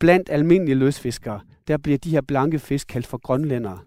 [0.00, 3.78] blandt almindelige løsfiskere, der bliver de her blanke fisk kaldt for grønlændere.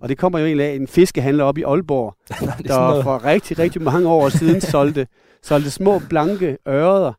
[0.00, 3.58] Og det kommer jo egentlig af en fiskehandler op i Aalborg, er der for rigtig,
[3.58, 5.06] rigtig mange år siden solgte,
[5.42, 7.12] solgte små blanke ørder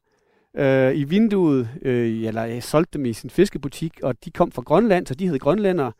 [0.57, 4.61] øh, i vinduet, øh, eller øh, solgte dem i sin fiskebutik, og de kom fra
[4.61, 5.91] Grønland, så de hed grønlændere.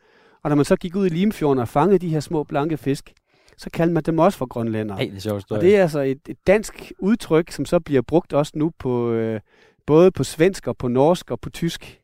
[0.43, 3.13] Og når man så gik ud i Limfjorden og fangede de her små blanke fisk,
[3.57, 4.97] så kaldte man dem også for grønlændere.
[4.97, 8.01] Ej, det er sjovt Og det er altså et, et dansk udtryk, som så bliver
[8.01, 9.39] brugt også nu på øh,
[9.85, 12.01] både på svensk og på norsk og på tysk.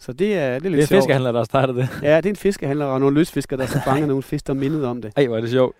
[0.00, 0.98] Så det er, det er det lidt er sjovt.
[0.98, 1.88] fiskehandler, der har startet det.
[2.02, 4.88] Ja, det er en fiskehandler og nogle løsfiskere, der så fanger nogle fisk, der mindede
[4.88, 5.12] om det.
[5.16, 5.76] Ej, hvor er det sjovt.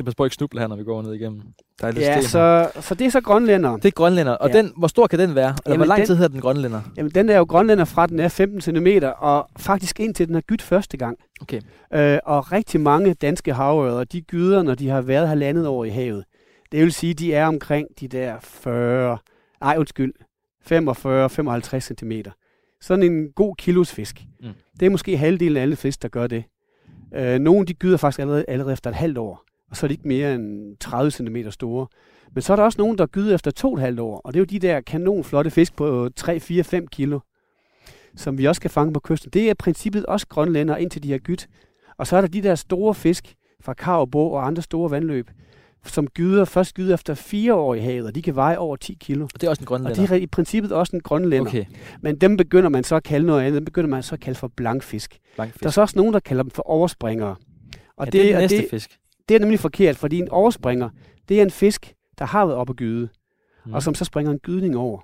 [0.00, 1.40] Kan passe på ikke snuble her, når vi går ned igennem.
[1.80, 3.76] Der er lidt Ja, så, så det er så grønlænder.
[3.76, 4.32] Det er grønlænder.
[4.32, 4.58] Og Ja.
[4.58, 5.48] den, hvor stor kan den være?
[5.48, 6.80] Eller hvor Jamen, lang den- tid hedder den grønlænder?
[6.96, 8.86] Jamen, den er jo grønlænder fra, den er 15 cm,
[9.18, 11.18] og faktisk indtil den har gydt første gang.
[11.40, 11.60] Okay.
[11.94, 15.88] Øh, og rigtig mange danske havørder, de gyder, når de har været halvandet år i
[15.88, 16.24] havet.
[16.72, 19.18] Det vil sige, de er omkring de der 40,
[19.60, 20.12] nej undskyld,
[20.64, 22.12] 45-55 cm.
[22.80, 24.20] Sådan en god kilos fisk.
[24.40, 24.48] Mm.
[24.80, 26.44] Det er måske halvdelen af alle fisk, der gør det.
[27.14, 29.94] Øh, nogle de gyder faktisk allerede, allerede efter et halvt år, og så er de
[29.94, 31.86] ikke mere end 30 cm store.
[32.34, 34.32] Men så er der også nogen, der gyder efter to og et halvt år, og
[34.34, 37.20] det er jo de der kanonflotte fisk på 3, 4, 5 kilo,
[38.16, 39.30] som vi også kan fange på kysten.
[39.30, 41.48] Det er i princippet også grønlænder, indtil de har gydt.
[41.98, 45.30] Og så er der de der store fisk fra Kavbo og andre store vandløb,
[45.84, 48.96] som gyder, først gyder efter fire år i havet, og de kan veje over 10
[49.00, 49.24] kilo.
[49.24, 50.02] Og det er også en Og grønlænder.
[50.02, 51.48] det er i princippet også en grønlænder.
[51.50, 51.64] Okay,
[52.00, 53.54] Men dem begynder man så at kalde noget andet.
[53.54, 55.18] Dem begynder man så at kalde for blankfisk.
[55.34, 55.60] blank fisk.
[55.62, 57.34] Der er så også nogen, der kalder dem for overspringere.
[57.96, 58.98] Og ja, det, er den og næste det, fisk.
[59.30, 60.90] Det er nemlig forkert, fordi en overspringer,
[61.28, 63.08] det er en fisk, der har været oppe at gyde,
[63.66, 63.72] Mm.
[63.72, 65.00] og som så springer en gydning over.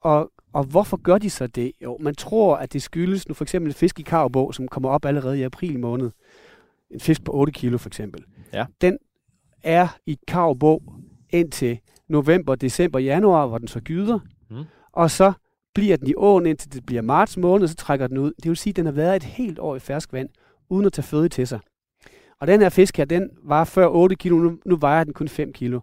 [0.00, 1.72] Og, og hvorfor gør de så det?
[1.82, 4.88] Jo, man tror, at det skyldes nu for eksempel en fisk i Kavbo, som kommer
[4.88, 6.10] op allerede i april måned.
[6.90, 8.24] En fisk på 8 kilo for eksempel.
[8.52, 8.66] Ja.
[8.80, 8.98] Den
[9.62, 10.82] er i Kavbo
[11.30, 14.18] indtil november, december, januar, hvor den så gyder.
[14.50, 14.56] Mm.
[14.92, 15.32] Og så
[15.74, 18.32] bliver den i åen, indtil det bliver marts måned, så trækker den ud.
[18.42, 20.28] Det vil sige, at den har været et helt år i ferskvand,
[20.68, 21.60] uden at tage føde til sig.
[22.40, 25.28] Og den her fisk her, den var før 8 kilo, nu, nu vejer den kun
[25.28, 25.80] 5 kilo.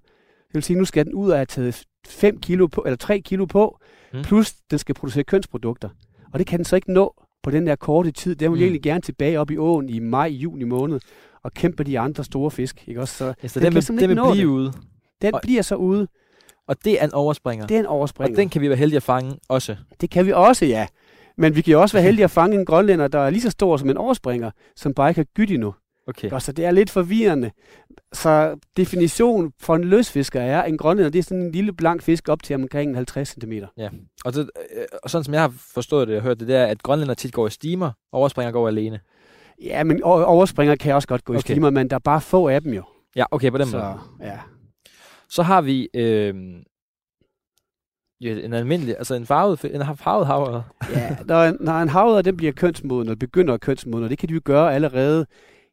[0.47, 3.19] Det vil sige, nu skal den ud og have taget 5 kilo på, eller 3
[3.19, 3.79] kilo på,
[4.13, 4.21] Mm.
[4.23, 5.89] plus den skal producere kønsprodukter.
[6.33, 8.35] Og det kan den så ikke nå på den der korte tid.
[8.35, 8.63] Den vil Mm.
[8.63, 10.99] egentlig gerne tilbage op i åen i maj, juni måned,
[11.43, 12.83] og kæmpe de andre store fisk.
[12.87, 13.13] Ikke også?
[13.17, 14.45] Så Ja, så den den, vil, den vil blive det.
[14.45, 14.73] ude.
[15.21, 16.07] den Og- bliver så ude.
[16.67, 17.67] Og det er en overspringer.
[17.67, 18.35] Det er en og overspringer.
[18.35, 19.75] den kan vi være heldige at fange også.
[20.01, 20.87] Det kan vi også, ja.
[21.37, 23.49] Men vi kan jo også være heldige at fange en grønlænder, der er lige så
[23.49, 25.73] stor som en overspringer, som bare ikke har gyt endnu.
[26.07, 26.31] Okay.
[26.31, 27.51] Og så det er lidt forvirrende.
[28.13, 32.29] Så definition for en løsfisker er, en grønlænder det er sådan en lille blank fisk
[32.29, 33.51] op til omkring 50 cm.
[34.25, 36.65] Og, det, øh, og sådan som jeg har forstået det og hørt det, det er,
[36.65, 38.99] at grønlænder tit går i stimer, og overspringer går alene.
[39.61, 41.53] Ja, men overspringer kan også godt gå i Okay.
[41.53, 42.83] stimer, men der er bare få af dem jo.
[43.15, 44.29] Ja, okay, på den så, måde.
[44.31, 44.39] ja.
[45.29, 46.35] Så har vi øh,
[48.21, 50.63] ja, en almindelig, altså en farvet, en farvet havre.
[50.95, 54.29] ja når, når en havre den bliver kønsmoden, og begynder at kønsmoden, og det kan
[54.29, 55.25] de jo gøre allerede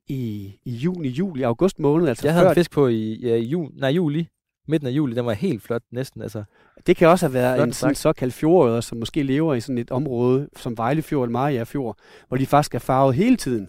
[0.09, 2.09] i, i juni, juli, august måned.
[2.09, 4.29] Altså Jeg havde før, en fisk på i ja, jul, nej, juli.
[4.69, 6.23] Midten af juli, den var helt flot næsten.
[6.23, 6.45] Altså.
[6.87, 9.79] Det kan også have været Flot en sådan såkaldt fjordøder, som måske lever i sådan
[9.79, 11.97] et område som Vejlefjord eller Mariafjord,
[12.29, 13.69] hvor de faktisk er farvet hele tiden.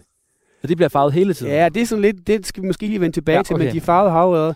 [0.60, 1.52] Så de bliver farvet hele tiden.
[1.52, 3.54] Ja, det er sådan lidt, det skal vi måske lige vende tilbage Ja, ja, til,
[3.54, 3.64] okay.
[3.64, 4.54] men de farvede havørder,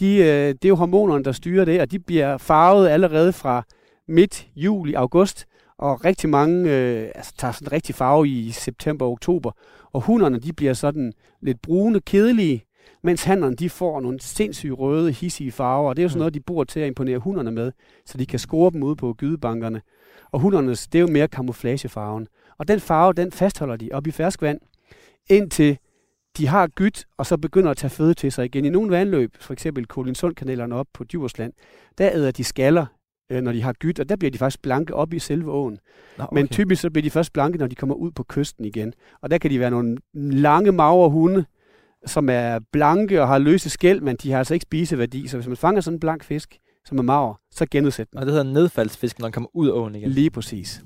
[0.00, 3.62] de, øh, det er jo hormonerne, der styrer det, og de bliver farvet allerede fra
[4.08, 5.46] midt juli, august,
[5.78, 9.50] og rigtig mange øh, altså, tager sådan rigtig farve i september og oktober.
[9.92, 12.64] Og hunderne, de bliver sådan lidt brune, kedelige,
[13.02, 16.20] mens hannerne de får nogle sindssygt røde, hissige farver, og det er jo sådan Mm.
[16.20, 17.72] noget, de bruger til at imponere hunderne med,
[18.06, 19.80] så de kan score dem ude på gydebankerne.
[20.30, 22.26] Og hundernes, det er jo mere camouflagefarven.
[22.58, 24.60] Og den farve, den fastholder de op i ferskvand,
[25.30, 25.78] indtil
[26.38, 28.64] de har gyt, og så begynder at tage føde til sig igen.
[28.64, 31.52] I nogle vandløb, for eksempel Kolinsundkanalerne op på Djursland,
[31.98, 32.86] der æder de skaller,
[33.30, 35.78] øh, når de har gyt, og der bliver de faktisk blanke op i selve åen.
[36.18, 38.92] Nå, Men typisk så bliver de først blanke, når de kommer ud på kysten igen.
[39.22, 41.44] Og der kan de være nogle lange, magre hunde,
[42.06, 45.28] som er blanke og har løse skæld, men de har altså ikke spiseværdi.
[45.28, 48.18] Så hvis man fanger sådan en blank fisk, som er mager, så genudsæt den.
[48.18, 50.10] Og det hedder nedfaldsfisk, når den kommer ud af åen igen.
[50.10, 50.82] Lige præcis.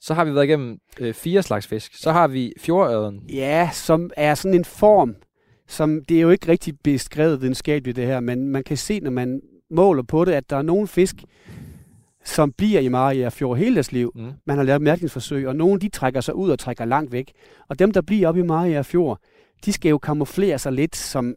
[0.00, 1.94] Så har vi været igennem øh, fire slags fisk.
[1.94, 3.22] Så har vi fjordøden.
[3.32, 5.14] Ja, som er sådan en form,
[5.68, 9.10] som det er jo ikke rigtig beskrevet videnskabeligt det her, men man kan se, når
[9.10, 11.24] man måler på det, at der er nogle fisk,
[12.24, 14.12] som bliver i Maria Fjord hele deres liv.
[14.14, 14.32] Mm.
[14.46, 17.32] Man har lavet mærkningsforsøg, og nogle de trækker sig ud og trækker langt væk.
[17.68, 19.18] Og dem, der bliver oppe i Maria Fjord,
[19.64, 21.34] de skal jo kamuflere sig lidt, som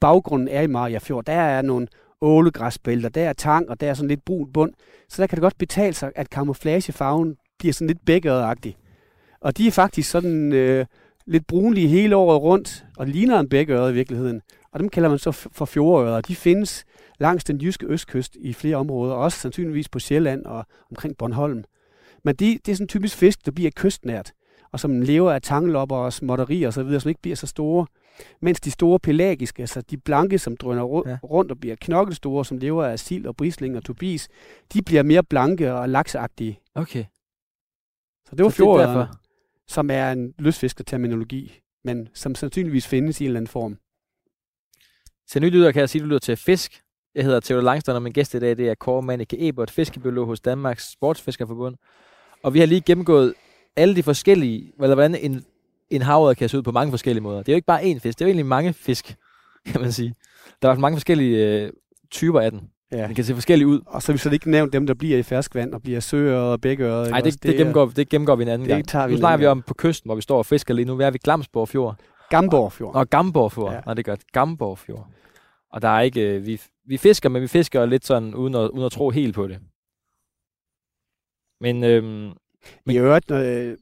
[0.00, 1.24] baggrunden er i Maria Fjord.
[1.24, 1.88] Der er nogle
[2.20, 4.72] ålegræsbælter, der er tang, og der er sådan lidt brun bund.
[5.08, 8.76] Så der kan det godt betale sig, at camouflagefarven bliver sådan lidt bækøragtig.
[9.40, 10.86] Og de er faktisk sådan øh,
[11.26, 14.42] lidt brunlige hele året rundt, og ligner en bækøre i virkeligheden.
[14.72, 16.20] Og dem kalder man så for fjordører.
[16.20, 16.84] De findes
[17.20, 21.64] langs den jyske østkyst i flere områder, også sandsynligvis på Sjælland og omkring Bornholm.
[22.24, 24.32] Men de, det er sådan typisk fisk, der bliver kystnært,
[24.72, 27.86] og som lever af tanglopper og småtterier osv., som ikke bliver så store.
[28.40, 30.82] Mens de store pelagiske, altså de blanke, som drøner
[31.24, 34.28] rundt og bliver knokkestore, som lever af sild og brisling og tobis,
[34.72, 36.60] de bliver mere blanke og lakseagtige.
[36.74, 37.04] Okay.
[38.28, 39.08] Så det var Så derfor.
[39.68, 43.78] som er en lystfiskerterminologi, men som sandsynligvis findes i en eller anden form.
[45.28, 46.82] Til nye lytter kan jeg sige, at du lytter til Fisk.
[47.14, 50.26] Jeg hedder Theodor Langstrøm, og min gæst i dag det er Kåre Manike Ebert, fiskebiolog
[50.26, 51.76] hos Danmarks Sportsfiskerforbund.
[52.42, 53.34] Og vi har lige gennemgået
[53.76, 55.44] alle de forskellige, eller hvordan en,
[55.90, 57.38] en havørred kan se ud på mange forskellige måder.
[57.38, 59.16] Det er jo ikke bare én fisk, det er jo egentlig mange fisk,
[59.72, 60.14] kan man sige.
[60.62, 61.70] Der er mange forskellige øh,
[62.10, 62.60] typer af den.
[62.92, 63.06] Ja.
[63.06, 63.80] Den kan se forskellige ud.
[63.86, 66.38] Og så har vi så ikke nævnt dem, der bliver i ferskvand og bliver søer
[66.38, 67.08] og bækører.
[67.08, 68.88] Nej, det, det, gennemgår, det gennemgår vi en anden det gang.
[68.88, 70.96] tager vi nu snakker vi om på kysten, hvor vi står og fisker lige nu.
[70.96, 71.18] Hvad er vi?
[71.18, 71.96] Glamsborg Fjord.
[72.30, 72.94] Gamborg Fjord.
[72.94, 73.72] Nå, Gamborg Fjord.
[73.72, 73.80] Ja.
[73.86, 74.20] Nej, det er godt.
[74.32, 75.08] Gamborg Fjord.
[75.72, 76.20] Og der er ikke...
[76.20, 79.34] Øh, vi, vi fisker, men vi fisker lidt sådan, uden at, uden at tro helt
[79.34, 79.58] på det.
[81.60, 82.32] Men øhm,
[82.86, 83.76] I øvrigt, øh,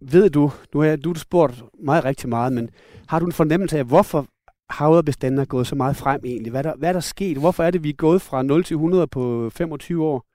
[0.00, 2.70] ved du, nu har du spurgt mig rigtig meget, men
[3.08, 4.26] har du en fornemmelse af, hvorfor
[4.70, 6.50] havredbestanden er gået så meget frem egentlig?
[6.50, 7.36] Hvad er, der, hvad er der sket?
[7.36, 10.26] Hvorfor er det, vi er gået fra 0 til 100 på 25 år?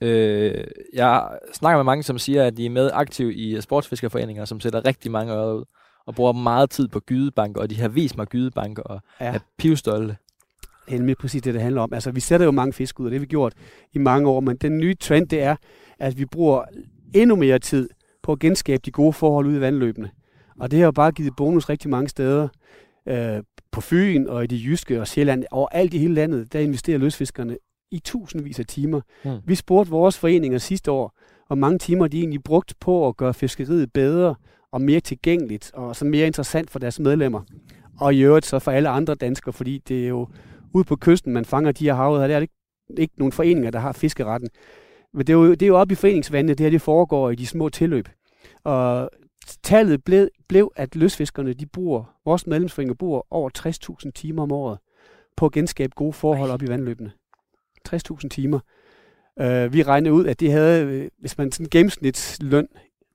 [0.00, 4.60] øh, jeg snakker med mange, som siger, at de er med aktiv i sportsfiskerforeninger, som
[4.60, 5.64] sætter rigtig mange øre ud,
[6.06, 9.26] og bruger meget tid på gydebanker, og de har vist mig gydebanker, og Ja.
[9.34, 10.16] er pivstolte.
[10.90, 11.92] Nemlig præcis det, det handler om.
[11.92, 13.52] Altså, vi sætter jo mange fisk ud, og det har vi gjort
[13.92, 15.56] i mange år, men den nye trend, det er,
[15.98, 16.64] at vi bruger
[17.14, 17.88] endnu mere tid
[18.22, 20.10] på at genskabe de gode forhold ude i vandløbene.
[20.60, 22.48] Og det har jo bare givet bonus rigtig mange steder.
[23.08, 23.42] Øh,
[23.72, 26.98] på Fyn og i det jyske og Sjælland, og alt i hele landet, der investerer
[26.98, 27.56] løsfiskerne
[27.90, 29.00] i tusindvis af timer.
[29.24, 29.36] Hmm.
[29.44, 33.34] Vi spurgte vores foreninger sidste år, hvor mange timer de egentlig brugt på at gøre
[33.34, 34.34] fiskeriet bedre
[34.72, 37.42] og mere tilgængeligt og så mere interessant for deres medlemmer.
[38.00, 40.28] Og i øvrigt så for alle andre danskere, fordi det er jo
[40.74, 43.32] ude på kysten, man fanger de her havet, og der er det ikke, ikke nogen
[43.32, 44.48] foreninger, der har fiskeretten.
[45.12, 47.34] Men det er jo, det er jo oppe i foreningsvandene, det her det foregår i
[47.34, 48.08] de små tilløb.
[48.64, 49.10] Og
[49.62, 53.50] tallet blev, blev, at løsfiskerne, de bruger, vores medlemsforeninger bruger over
[54.04, 54.78] 60.000 timer om året
[55.36, 57.12] på at genskabe gode forhold op i vandløbene.
[57.88, 58.60] 60.000 timer.
[59.40, 62.68] Uh, vi regnede ud, at det havde, øh, hvis man sådan gennemsnitsløn,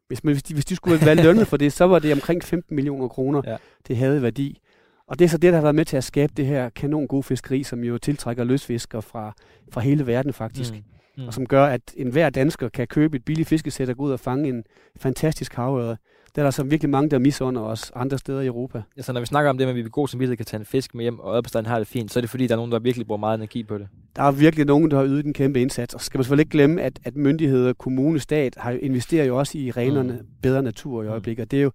[0.07, 2.43] hvis, man, hvis, de, hvis de skulle være lønnet for det, så var det omkring
[2.43, 3.55] 15 millioner kroner, Ja.
[3.87, 4.59] det havde værdi.
[5.07, 7.07] Og det er så det, der har været med til at skabe det her kanon
[7.07, 9.33] gode fiskeri, som jo tiltrækker løsfiskere fra,
[9.71, 10.73] fra hele verden faktisk.
[10.73, 10.83] Mm.
[11.17, 11.27] Mm.
[11.27, 14.19] Og som gør, at enhver dansker kan købe et billigt fiskesæt og gå ud og
[14.19, 14.63] fange en
[14.97, 15.95] fantastisk havørred.
[16.35, 18.81] Der er der så virkelig mange, der misunder os andre steder i Europa.
[18.97, 20.65] Altså, når vi snakker om det med, at vi ved god samvittighed kan tage en
[20.65, 22.71] fisk med hjem, og ørpestanden har det fint, så er det fordi, der er nogen,
[22.71, 23.87] der virkelig bruger meget energi på det.
[24.15, 25.93] Der er virkelig nogen, der har ydet en kæmpe indsats.
[25.93, 29.25] Og så skal man selvfølgelig ikke glemme, at, at myndigheder, kommune, stat har jo, investerer
[29.25, 30.19] jo også i renerne Mm.
[30.19, 30.25] mm.
[30.41, 31.11] bedre natur i Mm.
[31.11, 31.51] øjeblikket.
[31.51, 31.71] Det er jo,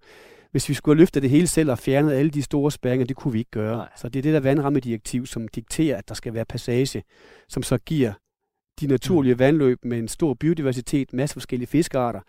[0.51, 3.15] hvis vi skulle have løftet det hele selv og fjernet alle de store spærringer, det
[3.15, 3.75] kunne vi ikke gøre.
[3.75, 3.85] Nej.
[3.85, 3.89] Nej.
[3.97, 7.03] Så det er det der vandrammedirektiv, som dikterer, at der skal være passage,
[7.49, 8.13] som så giver
[8.81, 9.39] de naturlige mm.
[9.39, 12.19] vandløb med en stor biodiversitet, masse forskellige fiskearter,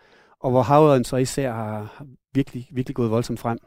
[0.43, 3.59] og hvor havørden så især har virkelig, virkelig gået voldsomt frem.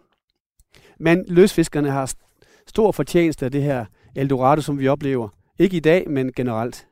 [0.99, 5.29] Men løsfiskerne har st- stor fortjeneste af det her Eldorado, som vi oplever.
[5.59, 6.87] Ikke i dag, men generelt.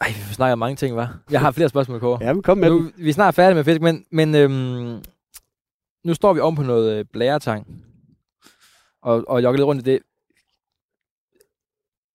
[0.00, 1.18] Ej, vi snakker om mange ting, var.
[1.30, 2.18] Jeg har flere spørgsmål, Kåre.
[2.26, 2.82] Ja, men kom med dem.
[2.82, 5.02] nu, vi er snart færdige med fisk, men, men øhm,
[6.04, 7.84] nu står vi oven på noget øh, blæretang.
[9.02, 10.02] Og, og jogger lidt rundt i det.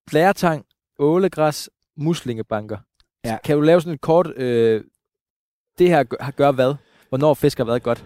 [0.07, 0.65] Blæretang,
[0.99, 2.77] ålegræs, muslingebanker.
[3.25, 3.37] Ja.
[3.43, 4.33] Kan du lave sådan et kort...
[4.37, 4.83] Øh,
[5.79, 6.75] det her gør, gør hvad?
[7.09, 8.05] Hvornår fisk har været godt?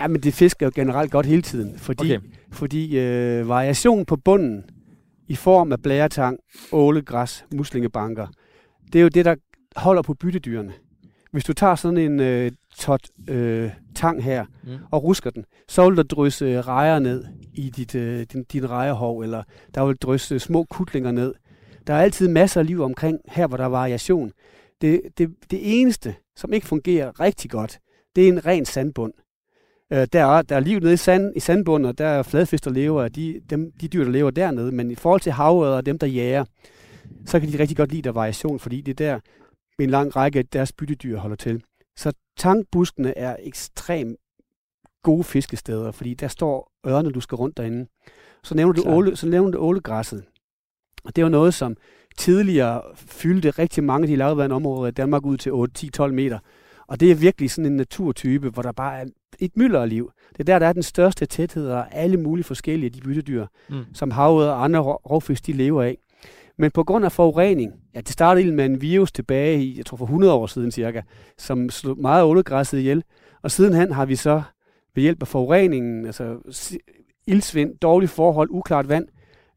[0.00, 2.26] Ja, men det fisker jo generelt godt hele tiden, fordi, Okay.
[2.52, 4.64] fordi øh, variation på bunden
[5.28, 6.38] i form af blæretang,
[6.72, 8.26] ålegræs, muslingebanker,
[8.92, 9.34] det er jo det, der
[9.76, 10.72] holder på byttedyrene.
[11.32, 14.70] Hvis du tager sådan en øh, tot øh, tang her Mm.
[14.90, 17.24] og rusker den, så vil der drysse rejer ned
[17.54, 19.42] i dit, øh, din, din rejerhov, eller
[19.74, 21.34] der vil drysse små kutlinger ned.
[21.86, 24.32] Der er altid masser af liv omkring her, hvor der er variation.
[24.80, 27.78] Det, det, det eneste, som ikke fungerer rigtig godt,
[28.16, 29.12] det er en ren sandbund.
[29.92, 32.64] Øh, der, er, der er liv nede i, sand, i sandbunden, og der er fladfisk,
[32.64, 34.72] der lever af de, dem, de dyr, der lever dernede.
[34.72, 36.44] Men i forhold til havet og dem, der jager,
[37.26, 39.20] så kan de rigtig godt lide der er variation, fordi det er der,
[39.78, 41.62] en lang række af deres byttedyr holder til.
[41.96, 44.16] Så tankbuskene er ekstremt
[45.02, 47.86] gode fiskesteder, fordi der står ørne, du skal rundt derinde.
[48.44, 48.94] Så nævner du, Klart.
[48.94, 50.24] åle, så nævner du ålegræsset.
[51.04, 51.76] Og det var noget, som
[52.18, 56.14] tidligere fyldte rigtig mange af de lavvandede områder i Danmark ud til 8, 10, 12
[56.14, 56.38] meter.
[56.86, 59.04] Og det er virkelig sådan en naturtype, hvor der bare er
[59.38, 60.10] et mylder af liv.
[60.32, 63.84] Det er der, der er den største tæthed af alle mulige forskellige de byttedyr, Mm.
[63.94, 65.98] som havet og andre rovfisk, de lever af.
[66.58, 69.86] Men på grund af forurening, ja, det startede egentlig med en virus tilbage i, jeg
[69.86, 71.02] tror for 100 år siden cirka,
[71.38, 73.04] som slog meget ålegræsset ihjel.
[73.42, 74.42] Og sidenhen har vi så
[74.94, 76.36] ved hjælp af forureningen, altså
[77.26, 79.08] ildsvind, dårlige forhold, uklart vand,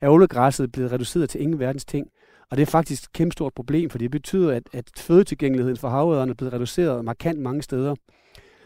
[0.01, 2.07] er ålegræsset blevet reduceret til ingen verdens ting.
[2.49, 5.89] Og det er faktisk et kæmpe stort problem, for det betyder, at, at fødetilgængeligheden for
[5.89, 7.95] havederne er blevet reduceret markant mange steder.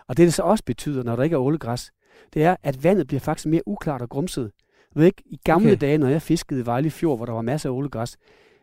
[0.08, 1.92] Og det, det så også betyder, når der ikke er ålegræs,
[2.34, 4.52] det er, at vandet bliver faktisk mere uklart og grumset.
[4.96, 5.82] Jeg ved ikke, i gamle Okay.
[5.82, 8.18] dage, når jeg fiskede i Vejle Fjord, hvor der var masser af ålegræs,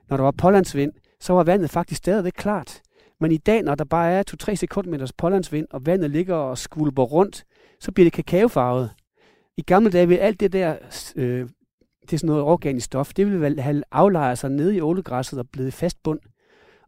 [0.09, 2.81] når der var pålandsvind, så var vandet faktisk stadigvæk klart.
[3.21, 7.03] Men i dag, når der bare er 2-3 sekundmeters pålandsvind, og vandet ligger og skvulper
[7.03, 7.45] rundt,
[7.81, 8.91] så bliver det kakaofarvet.
[9.57, 10.77] I gamle dage vil alt det der,
[11.17, 11.49] øh,
[12.11, 15.39] det er sådan noget organisk stof, det ville vel have aflejret sig nede i ålegræsset
[15.39, 16.21] og blevet fast bund.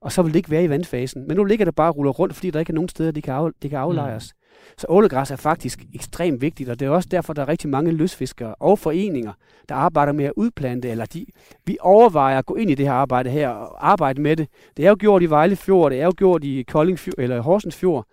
[0.01, 1.29] Og så vil det ikke være i vandfasen.
[1.29, 3.23] Men nu ligger det bare og ruller rundt, fordi der ikke er nogen steder, det
[3.23, 4.33] kan, af, det kan aflejres.
[4.35, 4.39] Mm.
[4.79, 7.93] Så ålegræs er faktisk ekstremt vigtigt, og det er også derfor, der er rigtig mange
[7.93, 9.33] lystfiskere og foreninger,
[9.69, 11.27] der arbejder med at udplante, eller de,
[11.66, 14.49] vi overvejer at gå ind i det her arbejde her og arbejde med det.
[14.77, 17.41] Det er jo gjort i Vejle Fjord, det er jo gjort i Kolding Fjord, eller
[17.41, 18.07] Horsens Fjord,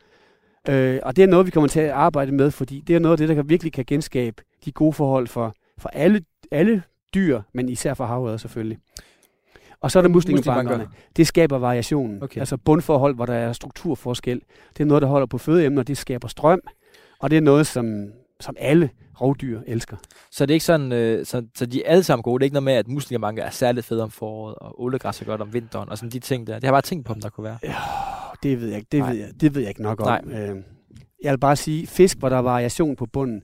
[0.69, 3.21] øh, og det er noget, vi kommer til at arbejde med, fordi det er noget
[3.21, 6.83] af det, der virkelig kan genskabe de gode forhold for, for alle, alle
[7.15, 8.77] dyr, men især for havet selvfølgelig.
[9.81, 10.87] Og så er der muslingebankerne.
[11.17, 12.23] Det skaber variation.
[12.23, 12.39] Okay.
[12.39, 14.41] Altså bundforhold, hvor der er strukturforskel.
[14.77, 16.61] Det er noget, der holder på fødeemner, det skaber strøm.
[17.19, 18.05] Og det er noget, som,
[18.39, 18.89] som alle
[19.21, 19.97] rovdyr elsker.
[20.31, 22.39] Så det er ikke sådan, øh, så, så de er alle sammen gode.
[22.39, 25.25] Det er ikke noget med, at muslingebanker er særligt fede om foråret, og ålegræs er
[25.25, 26.53] godt om vinteren, og sådan de ting der.
[26.53, 27.57] Det har jeg bare tænkt på, om der kunne være.
[27.63, 28.87] Oh, det ved jeg ikke.
[28.91, 29.11] Det Nej.
[29.11, 30.07] ved jeg, det ved jeg ikke nok om.
[30.25, 30.49] Nej.
[30.49, 30.55] Øh,
[31.23, 33.43] jeg vil bare sige, fisk, hvor der er variation på bunden.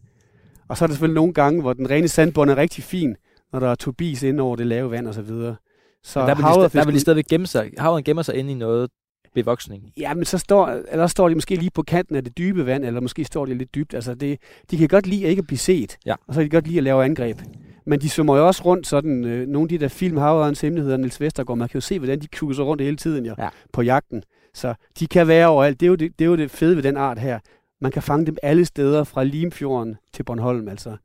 [0.67, 3.15] Og så er der selvfølgelig nogle gange, hvor den rene sandbund er rigtig fin,
[3.53, 5.55] når der er turbis ind over det lave vand og så videre.
[6.03, 7.71] Så Men der, vil de, er der vil de stadigvæk gemme sig.
[7.77, 8.89] Havren gemmer sig inde i noget
[9.33, 9.83] bevoksning.
[9.97, 12.85] Ja, men så står, eller står de måske lige på kanten af det dybe vand,
[12.85, 13.93] eller måske står de lidt dybt.
[13.93, 14.39] Altså det,
[14.71, 16.15] de kan godt lide at ikke blive set, Ja.
[16.27, 17.39] og så kan de godt lide at lave angreb.
[17.85, 20.97] Men de svømmer jo også rundt sådan, øh, nogle af de der film, Havrens Hemmeligheder,
[20.97, 23.47] Niels Vestergaard, man kan jo se, hvordan de kuser rundt hele tiden jo, Ja.
[23.73, 24.23] på jagten.
[24.53, 25.79] Så de kan være overalt.
[25.79, 27.39] Det er, jo det, det er jo det fede ved den art her.
[27.81, 30.97] Man kan fange dem alle steder, fra Limfjorden til Bornholm, altså.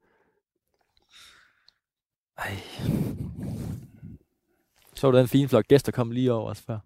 [2.39, 2.57] Ej.
[4.95, 6.79] Så du den fine flok gæster kom lige over os før.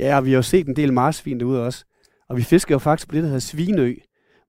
[0.00, 1.84] Ja, og vi har jo set en del marsvin derude også.
[2.28, 3.94] Og vi fisker jo faktisk på det, der hedder Svinø,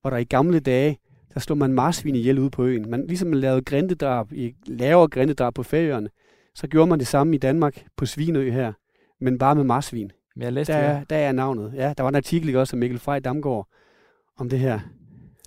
[0.00, 0.98] hvor der i gamle dage,
[1.34, 2.90] der slog man marsvin ihjel ude på øen.
[2.90, 6.08] Man, ligesom man lavede grindedrab, i lavere grindedrab på færøerne,
[6.54, 8.72] så gjorde man det samme i Danmark på Svinø her,
[9.20, 10.10] men bare med marsvin.
[10.36, 10.88] Men jeg læste Der, det.
[11.00, 11.72] er- der er navnet.
[11.74, 13.68] Ja, der var en artikel ikke også af Mikkel Frej Damgaard
[14.38, 14.80] om det her.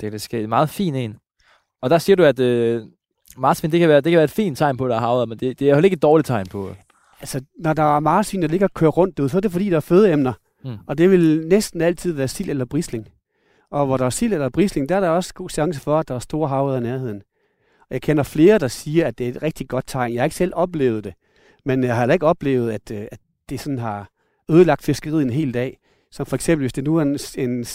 [0.01, 1.17] Det er det skal meget fin en.
[1.81, 2.81] Og der siger du, at øh,
[3.37, 5.29] marsvin, det kan, være, det kan være et fint tegn på, at der er havet,
[5.29, 6.75] men det, det er jo ikke et dårligt tegn på.
[7.19, 9.69] Altså, når der er marsvin, der ligger og kører rundt derude, så er det fordi,
[9.69, 10.33] der er fødeemner.
[10.65, 10.77] Mm.
[10.87, 13.07] Og det vil næsten altid være sild eller brisling.
[13.71, 16.07] Og hvor der er sild eller brisling, der er der også god chance for, at
[16.07, 17.21] der er store havet i nærheden.
[17.79, 20.13] Og jeg kender flere, der siger, at det er et rigtig godt tegn.
[20.13, 21.13] Jeg har ikke selv oplevet det,
[21.65, 23.19] men jeg har heller ikke oplevet, at, øh, at
[23.49, 24.09] det sådan har
[24.49, 25.79] ødelagt fiskeriet en hel dag.
[26.11, 27.65] Som for eksempel, hvis det nu er en, en,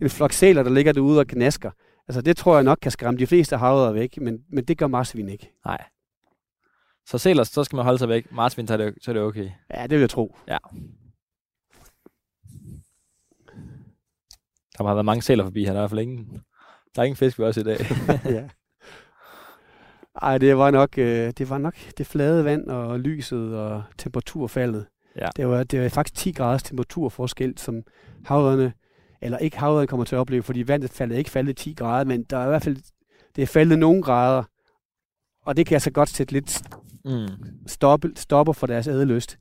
[0.00, 1.70] en flok sæler, der ligger derude og knasker.
[2.08, 4.86] Altså det tror jeg nok kan skræmme de fleste havet væk, men, men det gør
[4.86, 5.52] marsvin ikke.
[5.64, 5.84] Nej.
[7.06, 8.32] Så selv så skal man holde sig væk.
[8.32, 9.50] Marsvin, så er det, så er det okay.
[9.74, 10.36] Ja, det vil jeg tro.
[14.78, 15.72] Der har været mange sæler forbi her.
[15.72, 16.42] Der er i hvert fald ingen,
[16.96, 17.78] der er ingen fisk ved os i dag.
[18.36, 18.48] ja.
[20.22, 24.86] Ej, det var nok øh, det var nok det flade vand og lyset og temperaturfaldet.
[25.16, 25.28] Ja.
[25.36, 27.82] Det var det var faktisk 10 graders temperaturforskel, som
[28.24, 28.72] havørne
[29.20, 32.22] eller ikke havørne kommer til at opleve, fordi vandet faldet ikke faldet 10 grader, men
[32.22, 32.76] der er i hvert fald
[33.36, 34.42] det er faldet nogle grader.
[35.42, 36.62] Og det kan altså godt sætte lidt
[37.04, 37.28] mm.
[37.66, 39.38] stoppe, stopper for deres ædelyst.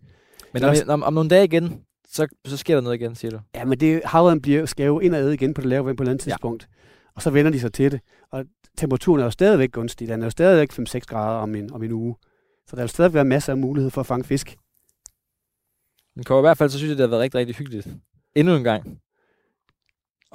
[0.53, 3.39] Men om, om, om, nogle dage igen, så, så sker der noget igen, siger du.
[3.55, 5.97] Ja, men det, havørnen bliver, skal jo ind og æde igen på det lave vand
[5.97, 6.31] på et andet Ja.
[6.31, 6.69] tidspunkt.
[7.15, 8.01] og så vender de sig til det.
[8.31, 8.45] Og
[8.77, 10.07] temperaturen er jo stadigvæk gunstig.
[10.07, 12.15] Den er jo stadigvæk 5-6 grader om en, om en uge.
[12.67, 14.55] Så der vil stadig være masser af mulighed for at fange fisk.
[16.15, 17.87] Men i hvert fald så synes jeg, det har været rigtig, rigtig hyggeligt.
[18.35, 18.99] Endnu en gang.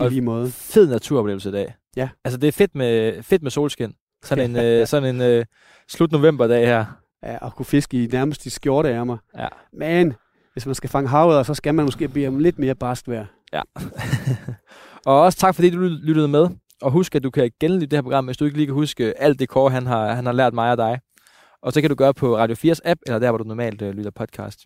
[0.01, 0.51] I Og- lige måde.
[0.51, 1.75] Fed naturoplevelse i dag.
[1.97, 2.09] Ja.
[2.25, 3.93] Altså, det er fedt med, fedt med solskin.
[4.25, 5.45] Sådan en, øh, sådan en øh,
[5.89, 6.85] slut novemberdag her.
[7.23, 9.17] Ja, at kunne fiske i nærmest de skjorteærmer.
[9.39, 9.49] Ja.
[9.73, 10.15] Men
[10.53, 13.27] hvis man skal fange havet, så skal man måske bede om lidt mere barsk vejr.
[15.07, 16.49] og også tak, fordi du lyttede med.
[16.83, 19.21] Og husk, at du kan genlytte det her program, hvis du ikke lige kan huske
[19.23, 21.01] alt det Kåre, han har, han har lært mig og dig.
[21.63, 23.95] Og så kan du gøre på Radio 4's app, eller der, hvor du normalt øh,
[23.95, 24.59] lytter podcast.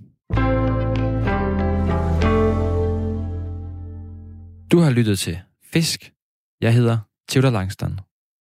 [4.73, 5.39] Du har lyttet til
[5.73, 6.12] Fisk.
[6.61, 6.99] Jeg hedder
[7.29, 8.01] Theodor Langston.